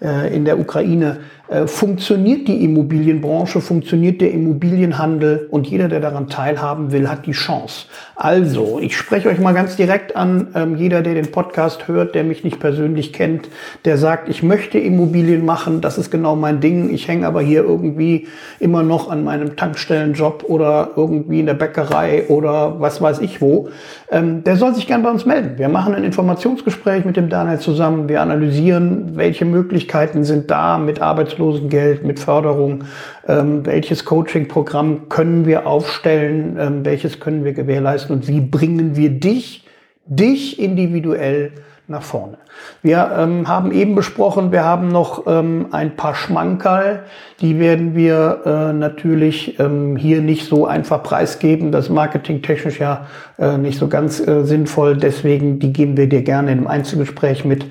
äh, 0.00 0.34
in 0.34 0.44
der 0.44 0.58
Ukraine, 0.58 1.18
äh, 1.46 1.66
funktioniert 1.66 2.48
die 2.48 2.64
Immobilienbranche, 2.64 3.60
funktioniert 3.60 4.22
der 4.22 4.32
Immobilienhandel 4.32 5.46
und 5.50 5.66
jeder, 5.66 5.88
der 5.88 6.00
daran 6.00 6.28
teilhaben 6.28 6.90
will, 6.90 7.10
hat 7.10 7.26
die 7.26 7.32
Chance. 7.32 7.84
Also, 8.16 8.78
ich 8.80 8.96
spreche 8.96 9.28
euch 9.28 9.38
mal 9.38 9.52
ganz 9.52 9.76
direkt 9.76 10.16
an, 10.16 10.48
ähm, 10.54 10.76
jeder, 10.76 11.02
der 11.02 11.12
den 11.12 11.30
Podcast 11.30 11.86
hört, 11.86 12.14
der 12.14 12.24
mich 12.24 12.44
nicht 12.44 12.60
persönlich 12.60 13.12
kennt, 13.12 13.50
der 13.84 13.98
sagt, 13.98 14.30
ich 14.30 14.42
möchte 14.42 14.78
Immobilien 14.78 15.44
machen, 15.44 15.82
das 15.82 15.93
ist 15.98 16.10
genau 16.10 16.36
mein 16.36 16.60
Ding, 16.60 16.92
ich 16.92 17.08
hänge 17.08 17.26
aber 17.26 17.40
hier 17.42 17.64
irgendwie 17.64 18.28
immer 18.60 18.82
noch 18.82 19.10
an 19.10 19.24
meinem 19.24 19.56
Tankstellenjob 19.56 20.44
oder 20.46 20.90
irgendwie 20.96 21.40
in 21.40 21.46
der 21.46 21.54
Bäckerei 21.54 22.24
oder 22.28 22.80
was 22.80 23.02
weiß 23.02 23.20
ich 23.20 23.40
wo, 23.40 23.68
ähm, 24.10 24.44
der 24.44 24.56
soll 24.56 24.74
sich 24.74 24.86
gern 24.86 25.02
bei 25.02 25.10
uns 25.10 25.26
melden. 25.26 25.58
Wir 25.58 25.68
machen 25.68 25.94
ein 25.94 26.04
Informationsgespräch 26.04 27.04
mit 27.04 27.16
dem 27.16 27.28
Daniel 27.28 27.58
zusammen, 27.58 28.08
wir 28.08 28.20
analysieren, 28.20 29.16
welche 29.16 29.44
Möglichkeiten 29.44 30.24
sind 30.24 30.50
da 30.50 30.78
mit 30.78 31.00
Arbeits 31.02 31.24
Arbeitslosengeld, 31.24 32.04
mit 32.04 32.20
Förderung, 32.20 32.84
ähm, 33.26 33.64
welches 33.64 34.04
Coaching-Programm 34.04 35.08
können 35.08 35.46
wir 35.46 35.66
aufstellen, 35.66 36.56
ähm, 36.58 36.84
welches 36.84 37.20
können 37.20 37.44
wir 37.44 37.52
gewährleisten? 37.52 38.14
Und 38.14 38.28
wie 38.28 38.40
bringen 38.40 38.96
wir 38.96 39.10
dich, 39.10 39.64
dich 40.06 40.60
individuell 40.60 41.52
nach 41.86 42.02
vorne. 42.02 42.38
Wir 42.82 43.10
ähm, 43.16 43.46
haben 43.46 43.70
eben 43.72 43.94
besprochen, 43.94 44.52
wir 44.52 44.64
haben 44.64 44.88
noch 44.88 45.26
ähm, 45.26 45.66
ein 45.70 45.96
paar 45.96 46.14
Schmankerl, 46.14 47.04
die 47.40 47.58
werden 47.58 47.94
wir 47.94 48.40
äh, 48.46 48.72
natürlich 48.72 49.58
ähm, 49.60 49.96
hier 49.96 50.22
nicht 50.22 50.48
so 50.48 50.66
einfach 50.66 51.02
preisgeben. 51.02 51.72
Das 51.72 51.90
marketingtechnisch 51.90 52.80
ja 52.80 53.06
äh, 53.38 53.58
nicht 53.58 53.78
so 53.78 53.88
ganz 53.88 54.26
äh, 54.26 54.44
sinnvoll, 54.44 54.96
deswegen 54.96 55.58
die 55.58 55.72
geben 55.72 55.96
wir 55.96 56.08
dir 56.08 56.22
gerne 56.22 56.52
im 56.52 56.66
Einzelgespräch 56.66 57.44
mit. 57.44 57.66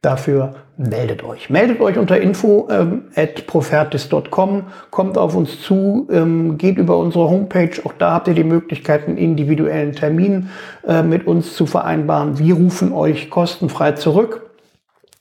Dafür 0.00 0.54
meldet 0.76 1.24
euch. 1.24 1.48
Meldet 1.48 1.80
euch 1.80 1.98
unter 1.98 2.20
info 2.20 2.68
ähm, 2.70 3.04
at 3.14 3.46
profertis.com, 3.46 4.64
kommt 4.90 5.16
auf 5.18 5.34
uns 5.34 5.62
zu, 5.62 6.06
ähm, 6.10 6.58
geht 6.58 6.78
über 6.78 6.98
unsere 6.98 7.30
Homepage. 7.30 7.70
Auch 7.84 7.94
da 7.98 8.12
habt 8.12 8.28
ihr 8.28 8.34
die 8.34 8.44
Möglichkeit, 8.44 9.08
einen 9.08 9.16
individuellen 9.16 9.92
Termin 9.92 10.50
äh, 10.86 11.02
mit 11.02 11.26
uns 11.26 11.54
zu 11.54 11.66
vereinbaren. 11.66 12.38
Wir 12.38 12.54
rufen 12.54 12.92
euch 12.92 13.30
kostenfrei 13.30 13.92
zurück. 13.92 14.45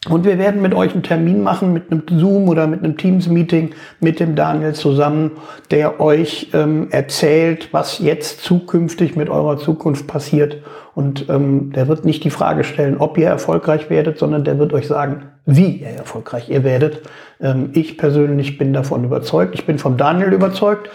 Und 0.10 0.24
wir 0.24 0.38
werden 0.38 0.62
mit 0.62 0.76
euch 0.76 0.94
einen 0.94 1.02
Termin 1.02 1.42
machen, 1.42 1.74
mit 1.74 1.92
einem 1.92 2.04
Zoom 2.08 2.48
oder 2.48 2.68
mit 2.68 2.84
einem 2.84 2.96
Teams-Meeting 2.96 3.72
mit 4.00 4.20
dem 4.20 4.36
Daniel 4.36 4.74
zusammen, 4.74 5.32
der 5.72 6.00
euch 6.00 6.52
ähm, 6.54 6.90
erzählt, 6.92 7.70
was 7.72 8.00
jetzt 8.00 8.42
zukünftig 8.42 9.16
mit 9.16 9.30
eurer 9.30 9.58
Zukunft 9.58 10.06
passiert. 10.06 10.58
Und 10.94 11.28
ähm, 11.30 11.72
der 11.72 11.88
wird 11.88 12.06
nicht 12.06 12.24
die 12.24 12.30
Frage 12.30 12.64
stellen, 12.64 12.98
ob 12.98 13.18
ihr 13.18 13.28
erfolgreich 13.28 13.90
werdet, 13.90 14.20
sondern 14.20 14.44
der 14.44 14.60
wird 14.60 14.74
euch 14.74 14.88
sagen, 14.88 15.24
wie 15.46 15.78
ihr 15.78 15.88
erfolgreich 15.88 16.50
ihr 16.50 16.64
werdet. 16.64 17.02
Ähm, 17.42 17.72
ich 17.74 17.98
persönlich 17.98 18.60
bin 18.60 18.74
davon 18.74 19.04
überzeugt. 19.04 19.56
Ich 19.56 19.66
bin 19.66 19.80
von 19.80 19.98
Daniel 19.98 20.34
überzeugt. 20.34 20.90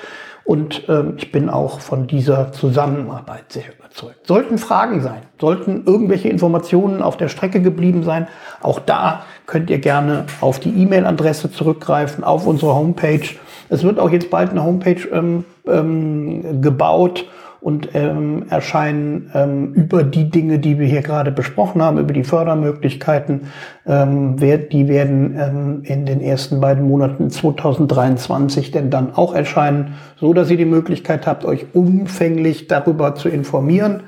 Und 0.44 0.84
ähm, 0.88 1.14
ich 1.16 1.32
bin 1.32 1.48
auch 1.48 1.80
von 1.80 2.06
dieser 2.06 2.52
Zusammenarbeit 2.52 3.52
sehr 3.52 3.64
überzeugt. 3.78 4.26
Sollten 4.26 4.58
Fragen 4.58 5.00
sein, 5.00 5.22
sollten 5.40 5.84
irgendwelche 5.86 6.28
Informationen 6.28 7.02
auf 7.02 7.16
der 7.16 7.28
Strecke 7.28 7.60
geblieben 7.60 8.02
sein, 8.02 8.26
auch 8.60 8.80
da 8.80 9.24
könnt 9.46 9.70
ihr 9.70 9.78
gerne 9.78 10.26
auf 10.40 10.58
die 10.60 10.70
E-Mail-Adresse 10.70 11.50
zurückgreifen, 11.52 12.24
auf 12.24 12.46
unsere 12.46 12.74
Homepage. 12.74 13.28
Es 13.68 13.82
wird 13.82 13.98
auch 13.98 14.10
jetzt 14.10 14.30
bald 14.30 14.50
eine 14.50 14.64
Homepage 14.64 15.08
ähm, 15.12 15.44
ähm, 15.66 16.62
gebaut 16.62 17.26
und 17.60 17.90
ähm, 17.94 18.46
erscheinen 18.48 19.30
ähm, 19.34 19.74
über 19.74 20.02
die 20.02 20.30
Dinge, 20.30 20.58
die 20.58 20.78
wir 20.78 20.86
hier 20.86 21.02
gerade 21.02 21.30
besprochen 21.30 21.82
haben, 21.82 21.98
über 21.98 22.12
die 22.12 22.24
Fördermöglichkeiten. 22.24 23.48
Ähm, 23.86 24.36
die 24.38 24.88
werden 24.88 25.36
ähm, 25.38 25.82
in 25.84 26.06
den 26.06 26.20
ersten 26.20 26.60
beiden 26.60 26.84
Monaten 26.84 27.30
2023 27.30 28.70
denn 28.70 28.90
dann 28.90 29.14
auch 29.14 29.34
erscheinen, 29.34 29.94
so 30.16 30.32
dass 30.32 30.50
ihr 30.50 30.56
die 30.56 30.64
Möglichkeit 30.64 31.26
habt, 31.26 31.44
euch 31.44 31.66
umfänglich 31.74 32.66
darüber 32.66 33.14
zu 33.14 33.28
informieren. 33.28 34.04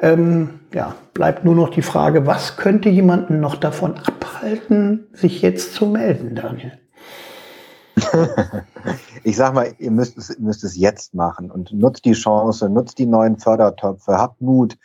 Ähm, 0.00 0.60
ja, 0.72 0.94
bleibt 1.12 1.44
nur 1.44 1.54
noch 1.54 1.70
die 1.70 1.82
Frage, 1.82 2.26
was 2.26 2.56
könnte 2.56 2.88
jemanden 2.88 3.40
noch 3.40 3.56
davon 3.56 3.94
abhalten, 3.96 5.06
sich 5.12 5.42
jetzt 5.42 5.74
zu 5.74 5.86
melden, 5.86 6.34
Daniel? 6.34 6.72
ich 9.24 9.36
sag 9.36 9.54
mal, 9.54 9.72
ihr 9.78 9.90
müsst 9.90 10.18
es, 10.18 10.38
müsst 10.38 10.64
es 10.64 10.76
jetzt 10.76 11.14
machen 11.14 11.50
und 11.50 11.72
nutzt 11.72 12.04
die 12.04 12.12
Chance, 12.12 12.68
nutzt 12.68 12.98
die 12.98 13.06
neuen 13.06 13.38
Fördertöpfe, 13.38 14.18
habt 14.18 14.40
Mut, 14.40 14.76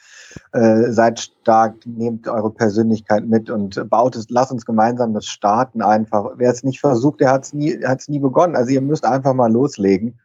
äh, 0.54 0.92
seid 0.92 1.20
stark, 1.20 1.76
nehmt 1.86 2.28
eure 2.28 2.52
Persönlichkeit 2.52 3.28
mit 3.28 3.50
und 3.50 3.90
baut 3.90 4.16
es, 4.16 4.30
lasst 4.30 4.52
uns 4.52 4.66
gemeinsam 4.66 5.14
das 5.14 5.26
starten 5.26 5.82
einfach. 5.82 6.32
Wer 6.38 6.52
es 6.52 6.64
nicht 6.64 6.80
versucht, 6.80 7.20
der 7.20 7.32
hat 7.32 7.44
es 7.44 7.54
nie, 7.54 7.84
hat's 7.86 8.08
nie 8.08 8.20
begonnen. 8.20 8.56
Also 8.56 8.72
ihr 8.72 8.82
müsst 8.82 9.06
einfach 9.06 9.34
mal 9.34 9.52
loslegen. 9.52 10.20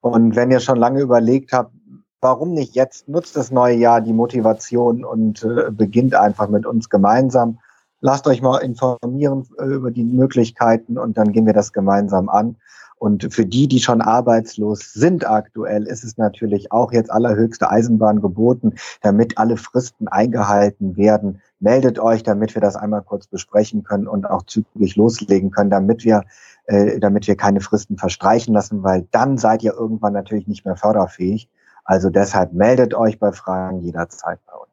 Und 0.00 0.36
wenn 0.36 0.50
ihr 0.50 0.60
schon 0.60 0.78
lange 0.78 1.00
überlegt 1.00 1.52
habt, 1.52 1.72
warum 2.20 2.52
nicht 2.52 2.74
jetzt, 2.74 3.08
nutzt 3.08 3.36
das 3.36 3.50
neue 3.50 3.76
Jahr 3.76 4.00
die 4.00 4.12
Motivation 4.12 5.04
und 5.04 5.42
äh, 5.42 5.70
beginnt 5.70 6.14
einfach 6.14 6.48
mit 6.48 6.66
uns 6.66 6.90
gemeinsam 6.90 7.58
lasst 8.04 8.26
euch 8.26 8.42
mal 8.42 8.58
informieren 8.58 9.48
äh, 9.58 9.64
über 9.64 9.90
die 9.90 10.04
Möglichkeiten 10.04 10.98
und 10.98 11.16
dann 11.16 11.32
gehen 11.32 11.46
wir 11.46 11.54
das 11.54 11.72
gemeinsam 11.72 12.28
an. 12.28 12.56
Und 13.04 13.34
für 13.34 13.44
die, 13.44 13.68
die 13.68 13.80
schon 13.80 14.00
arbeitslos 14.00 14.94
sind 14.94 15.28
aktuell, 15.28 15.86
ist 15.86 16.04
es 16.04 16.16
natürlich 16.16 16.72
auch 16.72 16.90
jetzt 16.90 17.12
allerhöchste 17.12 17.68
Eisenbahn 17.68 18.22
geboten, 18.22 18.76
damit 19.02 19.36
alle 19.36 19.58
Fristen 19.58 20.08
eingehalten 20.08 20.96
werden. 20.96 21.42
Meldet 21.60 21.98
euch, 21.98 22.22
damit 22.22 22.54
wir 22.54 22.62
das 22.62 22.76
einmal 22.76 23.02
kurz 23.02 23.26
besprechen 23.26 23.82
können 23.82 24.08
und 24.08 24.24
auch 24.24 24.44
zügig 24.44 24.96
loslegen 24.96 25.50
können, 25.50 25.68
damit 25.68 26.02
wir, 26.02 26.22
äh, 26.64 26.98
damit 26.98 27.26
wir 27.26 27.36
keine 27.36 27.60
Fristen 27.60 27.98
verstreichen 27.98 28.54
lassen, 28.54 28.82
weil 28.82 29.06
dann 29.10 29.36
seid 29.36 29.62
ihr 29.62 29.74
irgendwann 29.74 30.14
natürlich 30.14 30.48
nicht 30.48 30.64
mehr 30.64 30.76
förderfähig. 30.76 31.50
Also 31.84 32.08
deshalb 32.08 32.54
meldet 32.54 32.94
euch 32.94 33.18
bei 33.18 33.32
Fragen 33.32 33.82
jederzeit 33.82 34.38
bei 34.46 34.54
uns. 34.54 34.72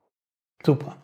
Super. 0.65 0.95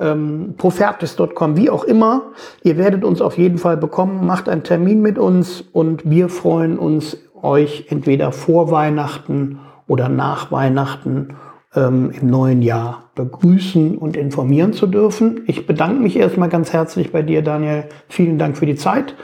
ähm, 0.00 0.54
profertis.com, 0.56 1.56
wie 1.56 1.70
auch 1.70 1.84
immer. 1.84 2.22
Ihr 2.62 2.78
werdet 2.78 3.04
uns 3.04 3.20
auf 3.20 3.38
jeden 3.38 3.58
Fall 3.58 3.76
bekommen. 3.76 4.26
Macht 4.26 4.48
einen 4.48 4.62
Termin 4.62 5.02
mit 5.02 5.18
uns 5.18 5.60
und 5.72 6.08
wir 6.08 6.28
freuen 6.28 6.78
uns, 6.78 7.18
euch 7.42 7.86
entweder 7.88 8.32
vor 8.32 8.70
Weihnachten 8.70 9.60
oder 9.86 10.08
nach 10.08 10.50
Weihnachten 10.52 11.36
ähm, 11.74 12.10
im 12.18 12.28
neuen 12.28 12.62
Jahr 12.62 13.10
begrüßen 13.14 13.98
und 13.98 14.16
informieren 14.16 14.72
zu 14.72 14.86
dürfen. 14.86 15.42
Ich 15.46 15.66
bedanke 15.66 16.02
mich 16.02 16.16
erstmal 16.16 16.48
ganz 16.48 16.72
herzlich 16.72 17.12
bei 17.12 17.22
dir, 17.22 17.42
Daniel. 17.42 17.84
Vielen 18.08 18.38
Dank 18.38 18.56
für 18.56 18.66
die 18.66 18.76
Zeit. 18.76 19.14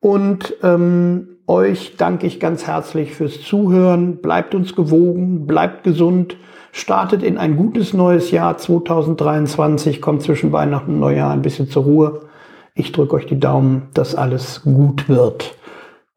Und 0.00 0.54
ähm, 0.62 1.28
euch 1.50 1.96
danke 1.98 2.26
ich 2.26 2.40
ganz 2.40 2.66
herzlich 2.66 3.14
fürs 3.14 3.42
Zuhören. 3.42 4.22
Bleibt 4.22 4.54
uns 4.54 4.74
gewogen, 4.74 5.46
bleibt 5.46 5.84
gesund 5.84 6.36
startet 6.72 7.22
in 7.22 7.38
ein 7.38 7.56
gutes 7.56 7.92
neues 7.92 8.30
Jahr 8.30 8.56
2023, 8.56 10.00
kommt 10.00 10.22
zwischen 10.22 10.52
Weihnachten 10.52 10.94
und 10.94 11.00
Neujahr 11.00 11.32
ein 11.32 11.42
bisschen 11.42 11.68
zur 11.68 11.84
Ruhe. 11.84 12.20
Ich 12.74 12.92
drücke 12.92 13.16
euch 13.16 13.26
die 13.26 13.40
Daumen, 13.40 13.88
dass 13.94 14.14
alles 14.14 14.62
gut 14.62 15.08
wird. 15.08 15.56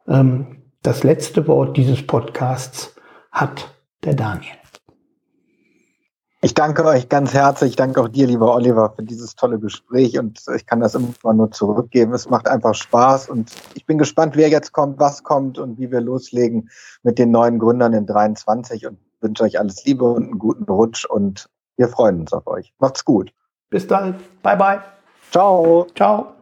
Ähm, 0.08 0.64
das 0.82 1.04
letzte 1.04 1.48
Wort 1.48 1.78
dieses 1.78 2.06
Podcasts 2.06 2.96
hat 3.32 3.74
der 4.04 4.14
Daniel. 4.14 4.63
Ich 6.44 6.54
danke 6.54 6.84
euch 6.84 7.08
ganz 7.08 7.34
herzlich. 7.34 7.70
Ich 7.70 7.76
danke 7.78 8.02
auch 8.02 8.10
dir, 8.10 8.28
lieber 8.28 8.54
Oliver, 8.54 8.92
für 8.94 9.02
dieses 9.02 9.34
tolle 9.34 9.60
Gespräch 9.60 10.20
und 10.20 10.44
ich 10.54 10.66
kann 10.66 10.82
das 10.82 10.94
immer 10.94 11.34
nur 11.34 11.50
zurückgeben. 11.52 12.14
Es 12.14 12.30
macht 12.30 12.50
einfach 12.50 12.76
Spaß 12.76 13.30
und 13.30 13.50
ich 13.76 13.86
bin 13.86 13.98
gespannt, 13.98 14.36
wer 14.36 14.50
jetzt 14.50 14.74
kommt, 14.74 15.00
was 15.00 15.24
kommt 15.24 15.58
und 15.58 15.80
wie 15.80 15.90
wir 15.90 16.02
loslegen 16.02 16.70
mit 17.02 17.18
den 17.18 17.32
neuen 17.32 17.60
Gründern 17.60 17.94
in 17.94 18.06
23 18.06 18.86
und 18.88 18.98
wünsche 19.22 19.44
euch 19.44 19.58
alles 19.58 19.86
Liebe 19.86 20.04
und 20.04 20.24
einen 20.24 20.38
guten 20.38 20.66
Rutsch 20.66 21.06
und 21.06 21.50
wir 21.78 21.88
freuen 21.88 22.20
uns 22.20 22.34
auf 22.34 22.46
euch. 22.46 22.74
Macht's 22.80 23.06
gut. 23.06 23.32
Bis 23.70 23.88
dann. 23.88 24.16
Bye 24.42 24.58
bye. 24.58 24.82
Ciao. 25.32 25.88
Ciao. 25.96 26.34